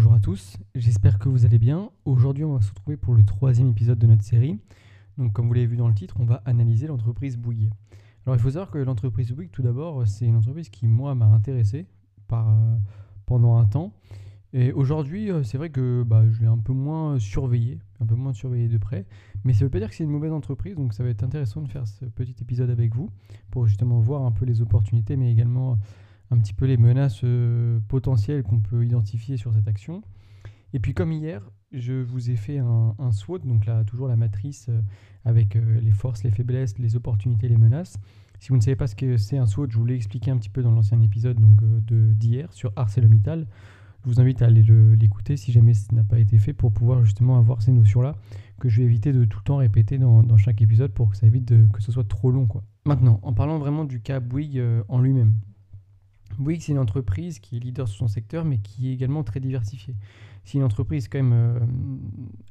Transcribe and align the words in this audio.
Bonjour 0.00 0.14
à 0.14 0.20
tous, 0.20 0.56
j'espère 0.74 1.18
que 1.18 1.28
vous 1.28 1.44
allez 1.44 1.58
bien. 1.58 1.90
Aujourd'hui, 2.06 2.42
on 2.42 2.54
va 2.54 2.62
se 2.62 2.70
retrouver 2.70 2.96
pour 2.96 3.14
le 3.14 3.22
troisième 3.22 3.68
épisode 3.68 3.98
de 3.98 4.06
notre 4.06 4.22
série. 4.22 4.58
Donc, 5.18 5.34
comme 5.34 5.46
vous 5.46 5.52
l'avez 5.52 5.66
vu 5.66 5.76
dans 5.76 5.88
le 5.88 5.94
titre, 5.94 6.16
on 6.20 6.24
va 6.24 6.40
analyser 6.46 6.86
l'entreprise 6.86 7.36
Bouygues. 7.36 7.68
Alors, 8.24 8.34
il 8.34 8.40
faut 8.40 8.52
savoir 8.52 8.70
que 8.70 8.78
l'entreprise 8.78 9.30
Bouygues, 9.32 9.50
tout 9.50 9.60
d'abord, 9.60 10.08
c'est 10.08 10.24
une 10.24 10.36
entreprise 10.36 10.70
qui, 10.70 10.86
moi, 10.86 11.14
m'a 11.14 11.26
intéressé 11.26 11.86
euh, 12.32 12.76
pendant 13.26 13.58
un 13.58 13.66
temps. 13.66 13.92
Et 14.54 14.72
aujourd'hui, 14.72 15.30
euh, 15.30 15.42
c'est 15.42 15.58
vrai 15.58 15.68
que 15.68 16.02
bah, 16.02 16.24
je 16.30 16.40
l'ai 16.40 16.46
un 16.46 16.56
peu 16.56 16.72
moins 16.72 17.18
surveillé, 17.18 17.78
un 18.00 18.06
peu 18.06 18.14
moins 18.14 18.32
surveillé 18.32 18.68
de 18.68 18.78
près. 18.78 19.04
Mais 19.44 19.52
ça 19.52 19.58
ne 19.58 19.64
veut 19.64 19.70
pas 19.70 19.80
dire 19.80 19.90
que 19.90 19.96
c'est 19.96 20.04
une 20.04 20.10
mauvaise 20.10 20.32
entreprise, 20.32 20.76
donc 20.76 20.94
ça 20.94 21.02
va 21.02 21.10
être 21.10 21.24
intéressant 21.24 21.60
de 21.60 21.68
faire 21.68 21.86
ce 21.86 22.06
petit 22.06 22.36
épisode 22.40 22.70
avec 22.70 22.94
vous 22.94 23.10
pour 23.50 23.66
justement 23.66 24.00
voir 24.00 24.22
un 24.22 24.32
peu 24.32 24.46
les 24.46 24.62
opportunités, 24.62 25.16
mais 25.16 25.30
également 25.30 25.76
un 26.30 26.38
petit 26.38 26.54
peu 26.54 26.66
les 26.66 26.76
menaces 26.76 27.20
euh, 27.24 27.80
potentielles 27.88 28.42
qu'on 28.42 28.60
peut 28.60 28.84
identifier 28.84 29.36
sur 29.36 29.52
cette 29.52 29.68
action. 29.68 30.02
Et 30.72 30.78
puis 30.78 30.94
comme 30.94 31.12
hier, 31.12 31.50
je 31.72 31.92
vous 31.92 32.30
ai 32.30 32.36
fait 32.36 32.58
un, 32.58 33.12
SWOT, 33.12 33.40
donc 33.40 33.66
là 33.66 33.84
toujours 33.84 34.08
la 34.08 34.16
matrice 34.16 34.66
euh, 34.68 34.80
avec 35.24 35.56
euh, 35.56 35.80
les 35.80 35.90
forces, 35.90 36.22
les 36.22 36.30
faiblesses, 36.30 36.78
les 36.78 36.94
opportunités, 36.96 37.48
les 37.48 37.56
menaces. 37.56 37.98
Si 38.38 38.50
vous 38.50 38.56
ne 38.56 38.62
savez 38.62 38.76
pas 38.76 38.86
ce 38.86 38.94
que 38.94 39.16
c'est 39.16 39.36
un 39.36 39.46
SWOT, 39.46 39.70
je 39.70 39.76
vous 39.76 39.84
l'ai 39.84 39.96
expliqué 39.96 40.30
un 40.30 40.38
petit 40.38 40.48
peu 40.48 40.62
dans 40.62 40.70
l'ancien 40.70 41.00
épisode 41.02 41.38
donc, 41.38 41.62
d'hier 42.16 42.50
sur 42.52 42.72
ArcelorMittal. 42.74 43.46
Je 44.02 44.08
vous 44.08 44.18
invite 44.18 44.40
à 44.40 44.46
aller 44.46 44.62
l'écouter 44.62 45.36
si 45.36 45.52
jamais 45.52 45.74
ce 45.74 45.94
n'a 45.94 46.04
pas 46.04 46.18
été 46.18 46.38
fait 46.38 46.54
pour 46.54 46.72
pouvoir 46.72 47.04
justement 47.04 47.36
avoir 47.36 47.60
ces 47.60 47.70
notions-là 47.70 48.16
que 48.58 48.70
je 48.70 48.78
vais 48.80 48.84
éviter 48.86 49.12
de 49.12 49.26
tout 49.26 49.40
le 49.40 49.44
temps 49.44 49.56
répéter 49.56 49.98
dans, 49.98 50.22
dans 50.22 50.38
chaque 50.38 50.62
épisode 50.62 50.92
pour 50.92 51.10
que 51.10 51.18
ça 51.18 51.26
évite 51.26 51.44
de, 51.44 51.66
que 51.70 51.82
ce 51.82 51.92
soit 51.92 52.08
trop 52.08 52.30
long. 52.30 52.46
Quoi. 52.46 52.62
Maintenant, 52.86 53.20
en 53.22 53.34
parlant 53.34 53.58
vraiment 53.58 53.84
du 53.84 54.00
cas 54.00 54.20
Bouygues 54.20 54.62
en 54.88 55.00
lui-même, 55.00 55.34
Bouygues, 56.38 56.62
c'est 56.62 56.72
une 56.72 56.78
entreprise 56.78 57.38
qui 57.38 57.56
est 57.56 57.60
leader 57.60 57.88
sur 57.88 57.98
son 57.98 58.08
secteur, 58.08 58.44
mais 58.44 58.58
qui 58.58 58.88
est 58.88 58.92
également 58.92 59.22
très 59.22 59.40
diversifiée. 59.40 59.94
C'est 60.44 60.58
une 60.58 60.64
entreprise 60.64 61.08
quand 61.08 61.18
même 61.18 61.32
euh, 61.32 61.60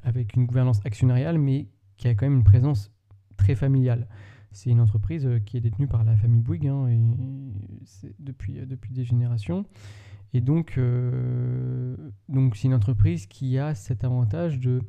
avec 0.03 0.35
une 0.35 0.45
gouvernance 0.45 0.79
actionnariale, 0.85 1.37
mais 1.37 1.67
qui 1.97 2.07
a 2.07 2.15
quand 2.15 2.25
même 2.25 2.37
une 2.37 2.43
présence 2.43 2.91
très 3.37 3.55
familiale. 3.55 4.07
C'est 4.51 4.69
une 4.69 4.81
entreprise 4.81 5.25
euh, 5.25 5.39
qui 5.39 5.57
est 5.57 5.61
détenue 5.61 5.87
par 5.87 6.03
la 6.03 6.15
famille 6.15 6.41
Bouygues 6.41 6.67
hein, 6.67 6.87
et 6.87 6.99
depuis, 8.19 8.59
euh, 8.59 8.65
depuis 8.65 8.93
des 8.93 9.03
générations. 9.03 9.65
Et 10.33 10.41
donc, 10.41 10.73
c'est 10.75 12.67
une 12.67 12.73
entreprise 12.75 13.25
qui 13.25 13.57
a 13.57 13.73
cet 13.73 14.03
avantage 14.03 14.59
de, 14.59 14.79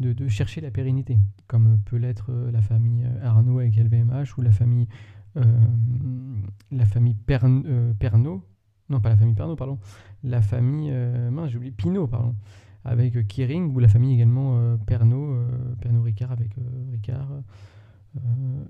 de, 0.00 0.12
de 0.12 0.26
chercher 0.26 0.60
la 0.60 0.72
pérennité, 0.72 1.16
comme 1.46 1.78
peut 1.84 1.96
l'être 1.96 2.32
la 2.50 2.60
famille 2.60 3.06
Arnaud 3.22 3.60
avec 3.60 3.76
LVMH 3.76 4.36
ou 4.36 4.42
la 4.42 4.50
famille 4.50 4.88
la 5.34 6.86
famille 6.86 7.16
euh, 7.30 7.92
Pernod, 7.94 8.40
non 8.88 9.00
pas 9.00 9.08
la 9.08 9.16
famille 9.16 9.34
Pernod, 9.34 9.56
pardon, 9.56 9.78
la 10.22 10.42
famille, 10.42 10.90
euh, 10.90 11.46
j'ai 11.48 11.56
oublié, 11.56 11.72
Pinot, 11.72 12.06
pardon, 12.06 12.34
avec 12.84 13.26
Kering, 13.26 13.74
ou 13.74 13.78
la 13.78 13.88
famille 13.88 14.14
également 14.14 14.76
Pernod, 14.86 15.76
Pernod 15.80 16.04
Ricard 16.04 16.32
avec 16.32 16.52
Ricard, 16.90 17.28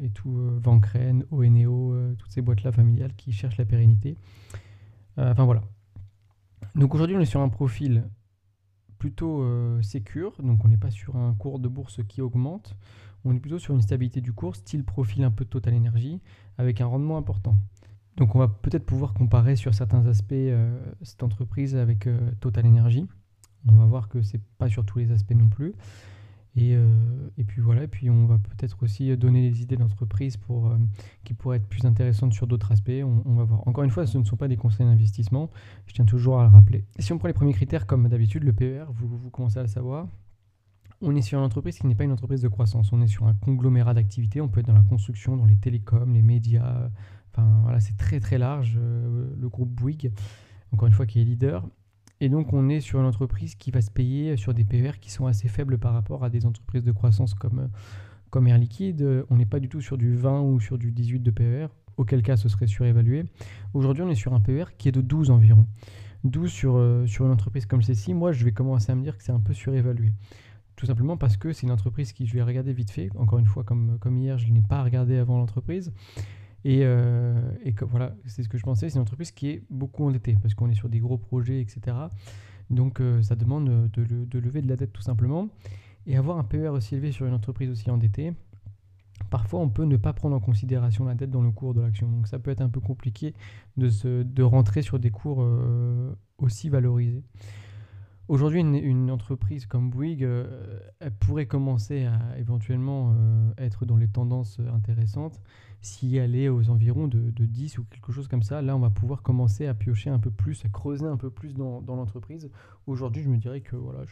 et 0.00 0.10
tout, 0.10 0.32
Vancren, 0.62 1.24
Oeneo, 1.30 2.14
toutes 2.16 2.32
ces 2.32 2.40
boîtes-là 2.40 2.72
familiales 2.72 3.14
qui 3.14 3.32
cherchent 3.32 3.58
la 3.58 3.66
pérennité. 3.66 4.16
Enfin 5.16 5.44
voilà. 5.44 5.62
Donc 6.74 6.94
aujourd'hui 6.94 7.16
on 7.16 7.20
est 7.20 7.26
sur 7.26 7.40
un 7.40 7.48
profil 7.48 8.04
plutôt 9.04 9.42
euh, 9.42 9.82
sécure, 9.82 10.32
donc 10.42 10.64
on 10.64 10.68
n'est 10.68 10.78
pas 10.78 10.90
sur 10.90 11.16
un 11.16 11.34
cours 11.34 11.58
de 11.58 11.68
bourse 11.68 12.00
qui 12.08 12.22
augmente, 12.22 12.74
on 13.24 13.34
est 13.34 13.40
plutôt 13.40 13.58
sur 13.58 13.74
une 13.74 13.80
stabilité 13.80 14.20
du 14.20 14.32
cours, 14.32 14.56
style 14.56 14.84
profil 14.84 15.24
un 15.24 15.30
peu 15.30 15.44
Total 15.44 15.74
Energy, 15.74 16.20
avec 16.58 16.80
un 16.80 16.86
rendement 16.86 17.16
important. 17.16 17.56
Donc 18.16 18.34
on 18.34 18.38
va 18.38 18.48
peut-être 18.48 18.84
pouvoir 18.84 19.12
comparer 19.12 19.56
sur 19.56 19.74
certains 19.74 20.06
aspects 20.06 20.32
euh, 20.32 20.78
cette 21.02 21.22
entreprise 21.22 21.74
avec 21.74 22.06
euh, 22.06 22.30
Total 22.40 22.66
Energy. 22.66 23.06
On 23.66 23.74
va 23.74 23.86
voir 23.86 24.08
que 24.08 24.22
c'est 24.22 24.40
pas 24.58 24.68
sur 24.68 24.84
tous 24.84 24.98
les 24.98 25.10
aspects 25.10 25.34
non 25.34 25.48
plus. 25.48 25.74
Et, 26.56 26.76
et, 27.36 27.42
puis 27.42 27.60
voilà, 27.60 27.88
puis 27.88 28.08
on 28.10 28.26
va 28.26 28.38
peut-être 28.38 28.80
aussi 28.84 29.16
donner 29.16 29.50
des 29.50 29.62
idées 29.62 29.76
d'entreprise 29.76 30.36
pour, 30.36 30.72
qui 31.24 31.34
pourraient 31.34 31.56
être 31.56 31.66
plus 31.66 31.84
intéressantes 31.84 32.32
sur 32.32 32.46
d'autres 32.46 32.70
aspects. 32.70 33.02
On, 33.02 33.34
va 33.34 33.42
voir. 33.42 33.66
Encore 33.66 33.82
une 33.82 33.90
fois, 33.90 34.06
ce 34.06 34.18
ne 34.18 34.24
sont 34.24 34.36
pas 34.36 34.46
des 34.46 34.56
conseils 34.56 34.86
d'investissement, 34.86 35.50
je 35.88 35.94
tiens 35.94 36.04
toujours 36.04 36.38
à 36.38 36.44
le 36.44 36.50
rappeler. 36.50 36.84
Si 37.00 37.12
on 37.12 37.18
prend 37.18 37.26
les 37.26 37.34
premiers 37.34 37.54
critères, 37.54 37.88
comme 37.88 38.08
d'habitude, 38.08 38.44
le 38.44 38.52
PER, 38.52 38.84
vous 38.92 39.30
commencez 39.30 39.58
à 39.58 39.62
le 39.62 39.68
savoir, 39.68 40.06
on 41.00 41.14
est 41.14 41.22
sur 41.22 41.38
une 41.38 41.44
entreprise 41.44 41.78
qui 41.78 41.86
n'est 41.86 41.94
pas 41.94 42.04
une 42.04 42.12
entreprise 42.12 42.42
de 42.42 42.48
croissance. 42.48 42.92
On 42.92 43.00
est 43.00 43.06
sur 43.06 43.26
un 43.26 43.34
conglomérat 43.34 43.94
d'activités. 43.94 44.40
On 44.40 44.48
peut 44.48 44.60
être 44.60 44.66
dans 44.66 44.74
la 44.74 44.82
construction, 44.82 45.36
dans 45.36 45.44
les 45.44 45.56
télécoms, 45.56 46.12
les 46.12 46.22
médias. 46.22 46.90
Enfin, 47.32 47.60
voilà, 47.62 47.80
c'est 47.80 47.96
très 47.96 48.20
très 48.20 48.38
large. 48.38 48.76
Euh, 48.78 49.28
le 49.38 49.48
groupe 49.48 49.70
Bouygues, 49.70 50.12
encore 50.72 50.86
une 50.86 50.94
fois, 50.94 51.06
qui 51.06 51.20
est 51.20 51.24
leader. 51.24 51.66
Et 52.20 52.28
donc, 52.28 52.52
on 52.52 52.68
est 52.68 52.80
sur 52.80 53.00
une 53.00 53.06
entreprise 53.06 53.54
qui 53.54 53.70
va 53.70 53.80
se 53.80 53.90
payer 53.90 54.36
sur 54.36 54.54
des 54.54 54.64
PER 54.64 54.92
qui 55.00 55.10
sont 55.10 55.26
assez 55.26 55.48
faibles 55.48 55.78
par 55.78 55.92
rapport 55.92 56.24
à 56.24 56.30
des 56.30 56.46
entreprises 56.46 56.84
de 56.84 56.92
croissance 56.92 57.34
comme, 57.34 57.68
comme 58.30 58.46
Air 58.46 58.56
Liquide. 58.56 59.24
On 59.30 59.36
n'est 59.36 59.46
pas 59.46 59.60
du 59.60 59.68
tout 59.68 59.80
sur 59.80 59.98
du 59.98 60.14
20 60.14 60.40
ou 60.42 60.60
sur 60.60 60.78
du 60.78 60.92
18 60.92 61.20
de 61.20 61.30
PER, 61.30 61.66
auquel 61.96 62.22
cas 62.22 62.36
ce 62.36 62.48
serait 62.48 62.68
surévalué. 62.68 63.24
Aujourd'hui, 63.74 64.04
on 64.04 64.08
est 64.08 64.14
sur 64.14 64.32
un 64.32 64.40
PER 64.40 64.66
qui 64.78 64.88
est 64.88 64.92
de 64.92 65.00
12 65.00 65.30
environ. 65.30 65.66
12 66.22 66.50
sur, 66.50 66.76
euh, 66.76 67.06
sur 67.06 67.26
une 67.26 67.32
entreprise 67.32 67.66
comme 67.66 67.82
celle-ci, 67.82 68.14
moi, 68.14 68.32
je 68.32 68.44
vais 68.44 68.52
commencer 68.52 68.90
à 68.90 68.94
me 68.94 69.02
dire 69.02 69.18
que 69.18 69.22
c'est 69.22 69.32
un 69.32 69.40
peu 69.40 69.52
surévalué. 69.52 70.12
Tout 70.76 70.86
simplement 70.86 71.16
parce 71.16 71.36
que 71.36 71.52
c'est 71.52 71.62
une 71.62 71.72
entreprise 71.72 72.12
qui, 72.12 72.26
je 72.26 72.34
vais 72.34 72.42
regarder 72.42 72.72
vite 72.72 72.90
fait, 72.90 73.10
encore 73.16 73.38
une 73.38 73.46
fois, 73.46 73.62
comme, 73.64 73.98
hier, 74.18 74.38
je 74.38 74.48
ne 74.48 74.54
l'ai 74.54 74.62
pas 74.62 74.82
regardé 74.82 75.16
avant 75.16 75.38
l'entreprise. 75.38 75.92
Et, 76.64 76.80
euh, 76.82 77.40
voilà, 77.82 78.14
c'est 78.26 78.42
ce 78.42 78.48
que 78.48 78.58
je 78.58 78.64
pensais, 78.64 78.88
c'est 78.88 78.96
une 78.96 79.02
entreprise 79.02 79.30
qui 79.30 79.50
est 79.50 79.62
beaucoup 79.70 80.04
endettée, 80.04 80.36
parce 80.40 80.54
qu'on 80.54 80.68
est 80.70 80.74
sur 80.74 80.88
des 80.88 80.98
gros 80.98 81.18
projets, 81.18 81.60
etc. 81.60 81.96
Donc 82.70 83.00
euh, 83.00 83.22
ça 83.22 83.36
demande 83.36 83.90
de, 83.90 84.38
lever 84.38 84.62
de 84.62 84.68
la 84.68 84.76
dette 84.76 84.92
tout 84.92 85.02
simplement. 85.02 85.48
Et 86.06 86.16
avoir 86.16 86.38
un 86.38 86.44
PER 86.44 86.68
aussi 86.68 86.94
élevé 86.94 87.12
sur 87.12 87.26
une 87.26 87.34
entreprise 87.34 87.70
aussi 87.70 87.90
endettée, 87.90 88.32
parfois 89.30 89.60
on 89.60 89.68
peut 89.68 89.84
ne 89.84 89.96
pas 89.96 90.12
prendre 90.12 90.36
en 90.36 90.40
considération 90.40 91.04
la 91.04 91.14
dette 91.14 91.30
dans 91.30 91.42
le 91.42 91.50
cours 91.50 91.74
de 91.74 91.80
l'action. 91.80 92.10
Donc 92.10 92.26
ça 92.26 92.38
peut 92.38 92.50
être 92.50 92.60
un 92.60 92.68
peu 92.68 92.80
compliqué 92.80 93.34
de 93.76 94.42
rentrer 94.42 94.82
sur 94.82 94.98
des 94.98 95.10
cours 95.10 95.42
euh, 95.42 96.14
aussi 96.38 96.68
valorisés. 96.68 97.22
Aujourd'hui, 98.26 98.60
une, 98.60 99.10
entreprise 99.10 99.66
comme 99.66 99.90
Bouygues, 99.90 100.24
euh, 100.24 100.80
pourrait 101.20 101.44
commencer 101.44 102.06
à 102.06 102.38
éventuellement 102.38 103.14
euh, 103.14 103.52
être 103.58 103.84
dans 103.84 103.98
les 103.98 104.08
tendances 104.08 104.58
intéressantes 104.74 105.42
si 105.82 106.16
elle 106.16 106.34
est 106.34 106.48
aux 106.48 106.70
environs 106.70 107.06
de, 107.06 107.30
10 107.44 107.78
ou 107.78 107.84
quelque 107.84 108.12
chose 108.12 108.26
comme 108.26 108.42
ça. 108.42 108.62
Là, 108.62 108.74
on 108.76 108.78
va 108.78 108.88
pouvoir 108.88 109.20
commencer 109.20 109.66
à 109.66 109.74
piocher 109.74 110.08
un 110.08 110.18
peu 110.18 110.30
plus, 110.30 110.64
à 110.64 110.70
creuser 110.70 111.04
un 111.04 111.18
peu 111.18 111.28
plus 111.28 111.52
dans, 111.52 111.82
l'entreprise. 111.86 112.50
Aujourd'hui, 112.86 113.22
je 113.22 113.28
me 113.28 113.36
dirais 113.36 113.60
que 113.60 113.76
voilà, 113.76 114.04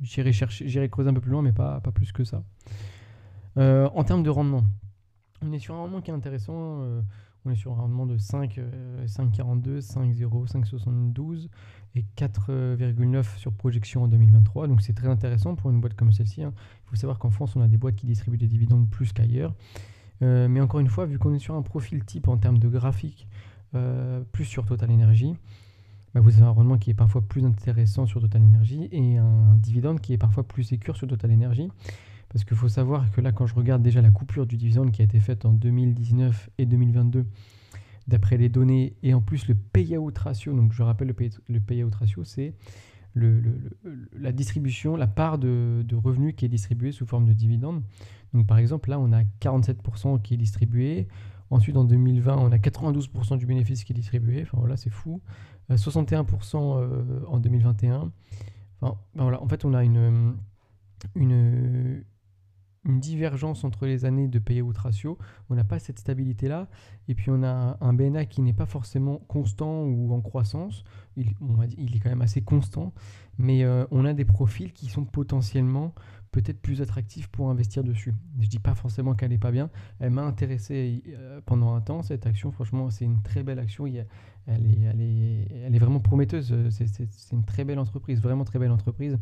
j'irai 0.00 0.88
creuser 0.88 1.10
un 1.10 1.14
peu 1.14 1.20
plus 1.20 1.32
loin, 1.32 1.42
mais 1.42 1.52
pas, 1.52 1.80
pas 1.80 1.90
plus 1.90 2.12
que 2.12 2.22
ça. 2.22 2.44
Euh, 3.56 3.88
en 3.92 4.04
termes 4.04 4.22
de 4.22 4.30
rendement, 4.30 4.62
on 5.42 5.52
est 5.52 5.58
sur 5.58 5.74
un 5.74 5.78
rendement 5.78 6.00
qui 6.00 6.12
est 6.12 6.14
intéressant. 6.14 6.84
On 7.44 7.50
est 7.50 7.56
sur 7.56 7.72
un 7.72 7.76
rendement 7.76 8.06
de 8.06 8.18
5, 8.18 8.60
5,42, 9.06 9.80
5,0, 9.80 10.50
5,72 10.50 11.48
et 11.94 12.04
4,9 12.16 13.38
sur 13.38 13.52
projection 13.52 14.02
en 14.02 14.08
2023. 14.08 14.68
Donc 14.68 14.82
c'est 14.82 14.92
très 14.92 15.08
intéressant 15.08 15.54
pour 15.54 15.70
une 15.70 15.80
boîte 15.80 15.94
comme 15.94 16.12
celle-ci. 16.12 16.42
Hein. 16.42 16.52
Il 16.84 16.90
faut 16.90 16.96
savoir 16.96 17.18
qu'en 17.18 17.30
France, 17.30 17.56
on 17.56 17.60
a 17.60 17.68
des 17.68 17.76
boîtes 17.76 17.96
qui 17.96 18.06
distribuent 18.06 18.38
des 18.38 18.48
dividendes 18.48 18.88
plus 18.88 19.12
qu'ailleurs. 19.12 19.54
Euh, 20.22 20.48
mais 20.48 20.60
encore 20.60 20.80
une 20.80 20.88
fois, 20.88 21.06
vu 21.06 21.18
qu'on 21.18 21.34
est 21.34 21.38
sur 21.38 21.54
un 21.54 21.62
profil 21.62 22.04
type 22.04 22.28
en 22.28 22.36
termes 22.36 22.58
de 22.58 22.68
graphique, 22.68 23.28
euh, 23.74 24.22
plus 24.32 24.44
sur 24.44 24.66
Total 24.66 24.90
Energy, 24.90 25.34
bah, 26.14 26.20
vous 26.20 26.34
avez 26.34 26.46
un 26.46 26.50
rendement 26.50 26.78
qui 26.78 26.90
est 26.90 26.94
parfois 26.94 27.22
plus 27.22 27.44
intéressant 27.44 28.06
sur 28.06 28.20
Total 28.20 28.42
Energy 28.42 28.88
et 28.90 29.18
un 29.18 29.54
dividende 29.56 30.00
qui 30.00 30.12
est 30.12 30.18
parfois 30.18 30.42
plus 30.46 30.64
sécur 30.64 30.96
sur 30.96 31.06
Total 31.06 31.32
Energy. 31.32 31.68
Parce 32.30 32.44
qu'il 32.44 32.56
faut 32.56 32.68
savoir 32.68 33.10
que 33.10 33.20
là, 33.20 33.32
quand 33.32 33.46
je 33.46 33.54
regarde 33.54 33.82
déjà 33.82 34.02
la 34.02 34.10
coupure 34.10 34.46
du 34.46 34.56
dividende 34.56 34.92
qui 34.92 35.00
a 35.00 35.04
été 35.04 35.18
faite 35.18 35.44
en 35.44 35.52
2019 35.52 36.50
et 36.58 36.66
2022, 36.66 37.26
d'après 38.06 38.36
les 38.36 38.48
données, 38.48 38.96
et 39.02 39.14
en 39.14 39.20
plus 39.20 39.48
le 39.48 39.54
payout 39.54 40.12
ratio, 40.16 40.54
donc 40.54 40.72
je 40.72 40.82
rappelle 40.82 41.14
le, 41.48 41.60
payout 41.60 41.90
ratio, 41.90 42.24
c'est 42.24 42.54
la 43.14 44.32
distribution, 44.32 44.96
la 44.96 45.06
part 45.06 45.38
de, 45.38 45.84
revenus 45.94 46.34
qui 46.36 46.44
est 46.44 46.48
distribuée 46.48 46.92
sous 46.92 47.06
forme 47.06 47.26
de 47.26 47.32
dividendes. 47.32 47.82
Donc 48.34 48.46
par 48.46 48.58
exemple, 48.58 48.90
là, 48.90 48.98
on 48.98 49.12
a 49.12 49.22
47% 49.40 50.20
qui 50.22 50.34
est 50.34 50.38
distribué. 50.38 51.08
Ensuite, 51.50 51.76
en 51.76 51.84
2020, 51.84 52.36
on 52.36 52.52
a 52.52 52.58
92% 52.58 53.38
du 53.38 53.46
bénéfice 53.46 53.84
qui 53.84 53.92
est 53.92 53.96
distribué. 53.96 54.42
Enfin 54.42 54.58
voilà, 54.58 54.76
c'est 54.76 54.90
fou. 54.90 55.22
61% 55.70 56.56
euh, 56.56 56.86
euh, 56.86 57.24
en 57.26 57.38
2021. 57.38 58.10
Enfin, 58.80 58.98
ben 59.14 59.22
voilà, 59.22 59.42
en 59.42 59.48
fait, 59.48 59.64
on 59.64 59.74
a 59.74 59.84
une, 59.84 60.36
une, 61.14 62.04
une 62.88 63.00
divergence 63.00 63.64
entre 63.64 63.86
les 63.86 64.04
années 64.04 64.28
de 64.28 64.38
payout 64.38 64.72
ratio. 64.76 65.18
On 65.50 65.54
n'a 65.54 65.64
pas 65.64 65.78
cette 65.78 65.98
stabilité-là. 65.98 66.68
Et 67.06 67.14
puis 67.14 67.30
on 67.30 67.42
a 67.42 67.76
un 67.80 67.92
BNA 67.92 68.24
qui 68.24 68.40
n'est 68.40 68.52
pas 68.54 68.66
forcément 68.66 69.18
constant 69.28 69.84
ou 69.84 70.12
en 70.12 70.20
croissance. 70.20 70.84
Il, 71.16 71.28
est 71.28 71.98
quand 72.00 72.08
même 72.10 72.22
assez 72.22 72.40
constant. 72.40 72.92
Mais 73.38 73.62
euh, 73.62 73.84
on 73.90 74.04
a 74.04 74.14
des 74.14 74.24
profils 74.24 74.72
qui 74.72 74.86
sont 74.86 75.04
potentiellement 75.04 75.94
peut-être 76.32 76.60
plus 76.60 76.82
attractifs 76.82 77.28
pour 77.28 77.50
investir 77.50 77.84
dessus. 77.84 78.14
Je 78.38 78.44
ne 78.44 78.48
dis 78.48 78.58
pas 78.58 78.74
forcément 78.74 79.14
qu'elle 79.14 79.30
n'est 79.30 79.38
pas 79.38 79.50
bien. 79.50 79.70
Elle 80.00 80.10
m'a 80.10 80.22
intéressé 80.22 81.02
euh, 81.08 81.40
pendant 81.44 81.74
un 81.74 81.80
temps, 81.80 82.02
cette 82.02 82.26
action. 82.26 82.50
Franchement, 82.52 82.90
c'est 82.90 83.04
une 83.04 83.22
très 83.22 83.42
belle 83.42 83.58
action. 83.58 83.86
elle, 83.86 83.96
est, 83.96 84.06
elle, 84.46 85.00
est, 85.00 85.48
elle 85.66 85.74
est 85.74 85.78
vraiment 85.78 86.00
prometteuse. 86.00 86.54
C'est 86.70 87.32
une 87.32 87.44
très 87.44 87.64
belle 87.64 87.78
entreprise, 87.78 88.20
vraiment 88.20 88.44
très 88.44 88.58
belle 88.58 88.72
entreprise. 88.72 89.18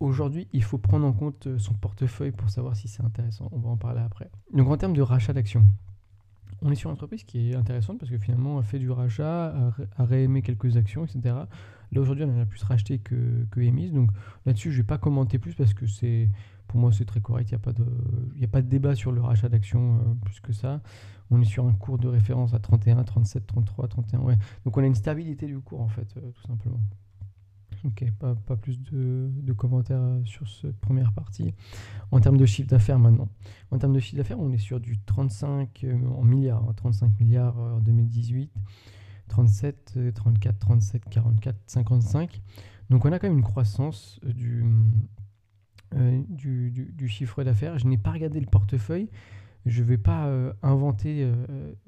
Aujourd'hui, 0.00 0.48
il 0.52 0.62
faut 0.62 0.78
prendre 0.78 1.06
en 1.06 1.12
compte 1.12 1.46
euh, 1.46 1.58
son 1.58 1.74
portefeuille 1.74 2.32
pour 2.32 2.48
savoir 2.48 2.74
si 2.74 2.88
c'est 2.88 3.04
intéressant. 3.04 3.48
On 3.52 3.58
va 3.58 3.68
en 3.68 3.76
parler 3.76 4.00
après. 4.00 4.30
Donc 4.52 4.68
en 4.68 4.76
termes 4.76 4.94
de 4.94 5.02
rachat 5.02 5.34
d'actions, 5.34 5.66
on 6.62 6.70
est 6.70 6.74
sur 6.74 6.90
une 6.90 6.94
entreprise 6.94 7.24
qui 7.24 7.50
est 7.50 7.54
intéressante 7.54 7.98
parce 7.98 8.10
que 8.10 8.18
finalement, 8.18 8.58
elle 8.58 8.64
fait 8.64 8.78
du 8.78 8.90
rachat, 8.90 9.54
a 9.96 10.04
réémis 10.04 10.42
quelques 10.42 10.76
actions, 10.76 11.04
etc. 11.04 11.20
Là 11.92 12.00
aujourd'hui, 12.00 12.24
on 12.24 12.34
en 12.34 12.40
a 12.40 12.46
plus 12.46 12.62
racheté 12.62 12.98
que, 12.98 13.46
que 13.50 13.60
émise. 13.60 13.92
Donc 13.92 14.10
là-dessus, 14.46 14.70
je 14.70 14.78
ne 14.78 14.82
vais 14.82 14.86
pas 14.86 14.98
commenter 14.98 15.38
plus 15.38 15.54
parce 15.54 15.74
que 15.74 15.86
c'est 15.86 16.28
pour 16.70 16.78
moi, 16.78 16.92
c'est 16.92 17.04
très 17.04 17.20
correct. 17.20 17.50
Il 17.50 17.54
n'y 17.54 17.56
a, 17.56 17.58
pas 17.58 17.72
de, 17.72 18.58
a 18.58 18.62
débat 18.62 18.94
sur 18.94 19.10
le 19.10 19.20
rachat 19.20 19.48
d'actions 19.48 19.96
euh, 19.96 20.14
plus 20.24 20.38
que 20.40 20.52
ça. 20.52 20.80
On 21.30 21.40
est 21.40 21.44
sur 21.44 21.66
un 21.66 21.72
cours 21.72 21.98
de 21.98 22.06
référence 22.06 22.54
à 22.54 22.60
31, 22.60 23.02
37, 23.02 23.44
33, 23.44 23.88
31. 23.88 24.20
Ouais. 24.20 24.38
Donc 24.64 24.76
on 24.76 24.82
a 24.82 24.86
une 24.86 24.94
stabilité 24.94 25.46
du 25.46 25.58
cours 25.58 25.80
en 25.80 25.88
fait, 25.88 26.06
euh, 26.16 26.30
tout 26.30 26.46
simplement. 26.46 26.80
Ok, 27.84 28.04
pas, 28.18 28.34
plus 28.56 28.78
de, 28.82 29.52
commentaires 29.54 30.02
euh, 30.02 30.22
sur 30.24 30.48
cette 30.48 30.78
première 30.78 31.12
partie. 31.12 31.54
En 32.10 32.20
termes 32.20 32.36
de 32.36 32.44
chiffre 32.44 32.68
d'affaires 32.68 32.98
maintenant. 32.98 33.28
En 33.70 33.78
termes 33.78 33.94
de 33.94 34.00
chiffre 34.00 34.18
d'affaires, 34.18 34.38
on 34.38 34.52
est 34.52 34.58
sur 34.58 34.80
du 34.80 34.98
35 34.98 35.84
euh, 35.84 35.96
milliards, 36.22 36.74
35 36.76 37.06
hein, 37.06 37.12
milliards 37.18 37.58
euh, 37.58 37.76
en 37.76 37.80
2018, 37.80 38.52
37, 39.28 39.98
34, 40.14 40.58
37, 40.58 41.04
44, 41.10 41.56
55. 41.66 42.42
Donc 42.90 43.04
on 43.04 43.12
a 43.12 43.18
quand 43.18 43.28
même 43.28 43.38
une 43.38 43.44
croissance 43.44 44.20
du 44.24 44.64
chiffre 47.08 47.42
d'affaires. 47.44 47.78
Je 47.78 47.86
n'ai 47.86 47.98
pas 47.98 48.10
regardé 48.10 48.40
le 48.40 48.46
portefeuille, 48.46 49.08
je 49.66 49.82
ne 49.82 49.88
vais 49.88 49.98
pas 49.98 50.26
euh, 50.26 50.52
inventer, 50.62 51.22
euh, 51.22 51.34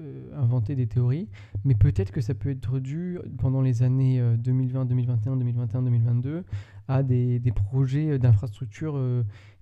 euh, 0.00 0.30
inventer 0.36 0.76
des 0.76 0.86
théories, 0.86 1.28
mais 1.64 1.74
peut-être 1.74 2.12
que 2.12 2.20
ça 2.20 2.34
peut 2.34 2.50
être 2.50 2.78
dû 2.78 3.18
pendant 3.38 3.62
les 3.62 3.82
années 3.82 4.22
2020, 4.38 4.84
2021, 4.84 5.36
2021, 5.36 5.82
2022 5.82 6.44
à 6.88 7.02
des, 7.02 7.40
projets 7.54 8.18
d'infrastructure 8.18 9.00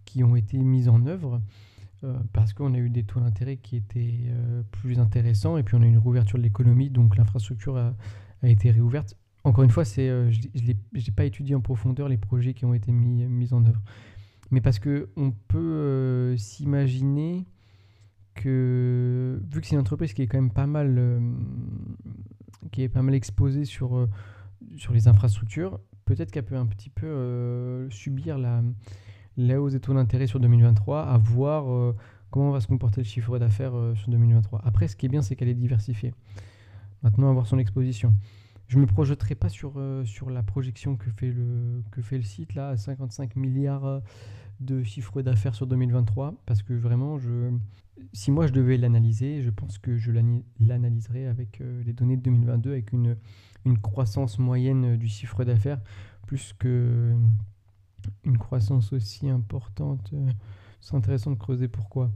qui 0.04 0.24
ont 0.24 0.34
été 0.34 0.58
mis 0.58 0.88
en 0.88 1.06
œuvre. 1.06 1.40
parce 2.32 2.52
qu'on 2.52 2.74
a 2.74 2.78
eu 2.78 2.90
des 2.90 3.04
taux 3.04 3.20
d'intérêt 3.20 3.58
qui 3.58 3.76
étaient 3.76 4.32
plus 4.70 4.98
intéressants 4.98 5.56
et 5.56 5.62
puis 5.62 5.76
on 5.76 5.82
a 5.82 5.86
eu 5.86 5.90
une 5.90 5.98
réouverture 5.98 6.38
de 6.38 6.42
l'économie, 6.42 6.90
donc 6.90 7.16
l'infrastructure 7.16 7.76
a, 7.76 7.94
été 8.42 8.70
réouverte. 8.70 9.16
Encore 9.44 9.64
une 9.64 9.70
fois, 9.70 9.84
je 9.84 10.30
n'ai 10.54 11.12
pas 11.14 11.24
étudié 11.24 11.54
en 11.54 11.60
profondeur 11.60 12.08
les 12.08 12.18
projets 12.18 12.54
qui 12.54 12.64
ont 12.64 12.74
été 12.74 12.90
mis, 12.90 13.24
mis 13.26 13.52
en 13.52 13.64
œuvre. 13.64 13.82
Mais 14.50 14.60
parce 14.60 14.80
qu'on 14.80 15.32
peut 15.46 16.34
s'imaginer 16.36 17.46
que 18.34 19.40
vu 19.52 19.60
que 19.60 19.66
c'est 19.66 19.74
une 19.74 19.80
entreprise 19.80 20.12
qui 20.12 20.22
est 20.22 20.26
quand 20.26 20.38
même 20.38 20.52
pas 20.52 20.66
mal, 20.66 20.96
euh, 20.98 21.20
qui 22.72 22.82
est 22.82 22.88
pas 22.88 23.02
mal 23.02 23.14
exposée 23.14 23.64
sur, 23.64 23.96
euh, 23.96 24.08
sur 24.76 24.92
les 24.92 25.08
infrastructures, 25.08 25.80
peut-être 26.04 26.30
qu'elle 26.30 26.44
peut 26.44 26.56
un 26.56 26.66
petit 26.66 26.90
peu 26.90 27.06
euh, 27.06 27.90
subir 27.90 28.38
la, 28.38 28.62
la 29.36 29.60
hausse 29.60 29.72
des 29.72 29.80
taux 29.80 29.94
d'intérêt 29.94 30.26
sur 30.26 30.40
2023, 30.40 31.02
à 31.02 31.18
voir 31.18 31.94
comment 32.30 32.50
va 32.50 32.60
se 32.60 32.66
comporter 32.66 33.00
le 33.00 33.06
chiffre 33.06 33.38
d'affaires 33.38 33.74
sur 33.94 34.10
2023. 34.10 34.62
Après, 34.64 34.88
ce 34.88 34.96
qui 34.96 35.06
est 35.06 35.08
bien, 35.08 35.22
c'est 35.22 35.36
qu'elle 35.36 35.48
est 35.48 35.54
diversifiée. 35.54 36.14
Maintenant, 37.02 37.30
avoir 37.30 37.46
son 37.46 37.58
exposition. 37.58 38.14
Je 38.68 38.76
ne 38.76 38.82
me 38.82 38.86
projetterai 38.86 39.34
pas 39.34 39.48
sur, 39.48 39.80
sur 40.04 40.30
la 40.30 40.42
projection 40.42 40.96
que 40.96 41.10
fait, 41.10 41.30
le, 41.30 41.82
que 41.90 42.02
fait 42.02 42.16
le 42.16 42.22
site, 42.22 42.54
là, 42.54 42.68
à 42.68 42.76
55 42.76 43.34
milliards 43.36 44.02
de 44.60 44.82
chiffre 44.82 45.22
d'affaires 45.22 45.54
sur 45.54 45.66
2023, 45.66 46.34
parce 46.46 46.62
que 46.62 46.74
vraiment, 46.74 47.18
je, 47.18 47.50
si 48.12 48.30
moi 48.30 48.46
je 48.46 48.52
devais 48.52 48.76
l'analyser, 48.76 49.42
je 49.42 49.50
pense 49.50 49.78
que 49.78 49.96
je 49.96 50.12
l'analyserais 50.60 51.26
avec 51.26 51.60
euh, 51.60 51.82
les 51.84 51.92
données 51.92 52.16
de 52.16 52.22
2022, 52.22 52.70
avec 52.70 52.92
une, 52.92 53.16
une 53.64 53.78
croissance 53.78 54.38
moyenne 54.38 54.96
du 54.96 55.08
chiffre 55.08 55.44
d'affaires, 55.44 55.80
plus 56.26 56.52
que 56.58 57.14
une 58.24 58.38
croissance 58.38 58.92
aussi 58.92 59.28
importante. 59.28 60.10
Euh, 60.12 60.30
c'est 60.80 60.94
intéressant 60.94 61.30
de 61.30 61.36
creuser 61.36 61.68
pourquoi. 61.68 62.10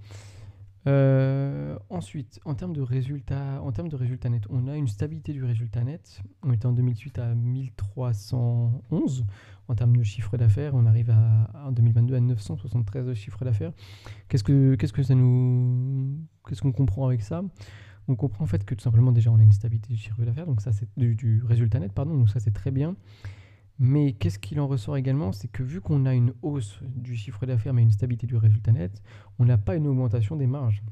Euh, 0.87 1.79
ensuite, 1.89 2.41
en 2.45 2.55
termes 2.55 2.75
de 2.75 2.83
résultats, 2.83 3.63
en 3.63 3.73
termes 3.73 3.89
de 3.89 3.97
résultats 3.97 4.29
nets, 4.29 4.47
on 4.51 4.69
a 4.69 4.77
une 4.77 4.89
stabilité 4.89 5.33
du 5.33 5.45
résultat 5.45 5.83
net. 5.83 6.21
On 6.43 6.53
était 6.53 6.67
en 6.67 6.73
2008 6.73 7.19
à 7.19 7.35
1311 7.35 9.25
en 9.69 9.75
termes 9.75 9.97
de 9.97 10.03
chiffre 10.03 10.37
d'affaires. 10.37 10.75
On 10.75 10.85
arrive 10.85 11.11
à, 11.11 11.51
en 11.67 11.73
2022 11.73 12.15
à 12.15 12.21
973 12.21 13.07
de 13.07 13.15
chiffre 13.15 13.45
d'affaires. 13.45 13.73
Qu'est-ce 14.29 14.45
que, 14.45 14.75
qu'est-ce 14.75 14.93
que 14.93 15.03
ça 15.03 15.15
nous, 15.15 16.19
qu'est-ce 16.47 16.61
qu'on 16.61 16.73
comprend 16.73 17.07
avec 17.07 17.23
ça? 17.23 17.43
On 18.07 18.17
comprend 18.17 18.45
en 18.45 18.47
fait 18.47 18.65
que 18.65 18.75
tout 18.75 18.83
simplement 18.83 19.13
déjà 19.13 19.31
on 19.31 19.39
a 19.39 19.43
une 19.43 19.53
stabilité 19.53 19.89
du 19.95 19.99
chiffre 19.99 20.23
d'affaires, 20.23 20.47
donc 20.47 20.61
ça 20.61 20.73
c'est 20.73 20.89
du, 20.99 21.43
résultat 21.47 21.79
net, 21.79 21.93
pardon. 21.93 22.15
Donc 22.15 22.29
ça 22.29 22.41
c'est 22.41 22.53
très 22.53 22.71
bien. 22.71 22.97
Mais 23.79 24.13
qu'est-ce 24.13 24.39
qu'il 24.39 24.61
en 24.61 24.69
ressort 24.69 24.97
également 24.97 25.33
C'est 25.33 25.49
que 25.49 25.63
vu 25.63 25.81
qu'on 25.81 26.07
a 26.07 26.15
une 26.15 26.33
hausse 26.43 26.79
du 26.83 27.17
chiffre 27.17 27.45
d'affaires 27.45 27.75
mais 27.75 27.83
une 27.83 27.91
stabilité 27.91 28.27
du 28.27 28.37
résultat 28.37 28.73
net, 28.73 29.03
on 29.39 29.45
n'a 29.45 29.59
pas 29.59 29.75
une 29.75 29.87
augmentation 29.87 30.37
des 30.37 30.47
marges. 30.47 30.83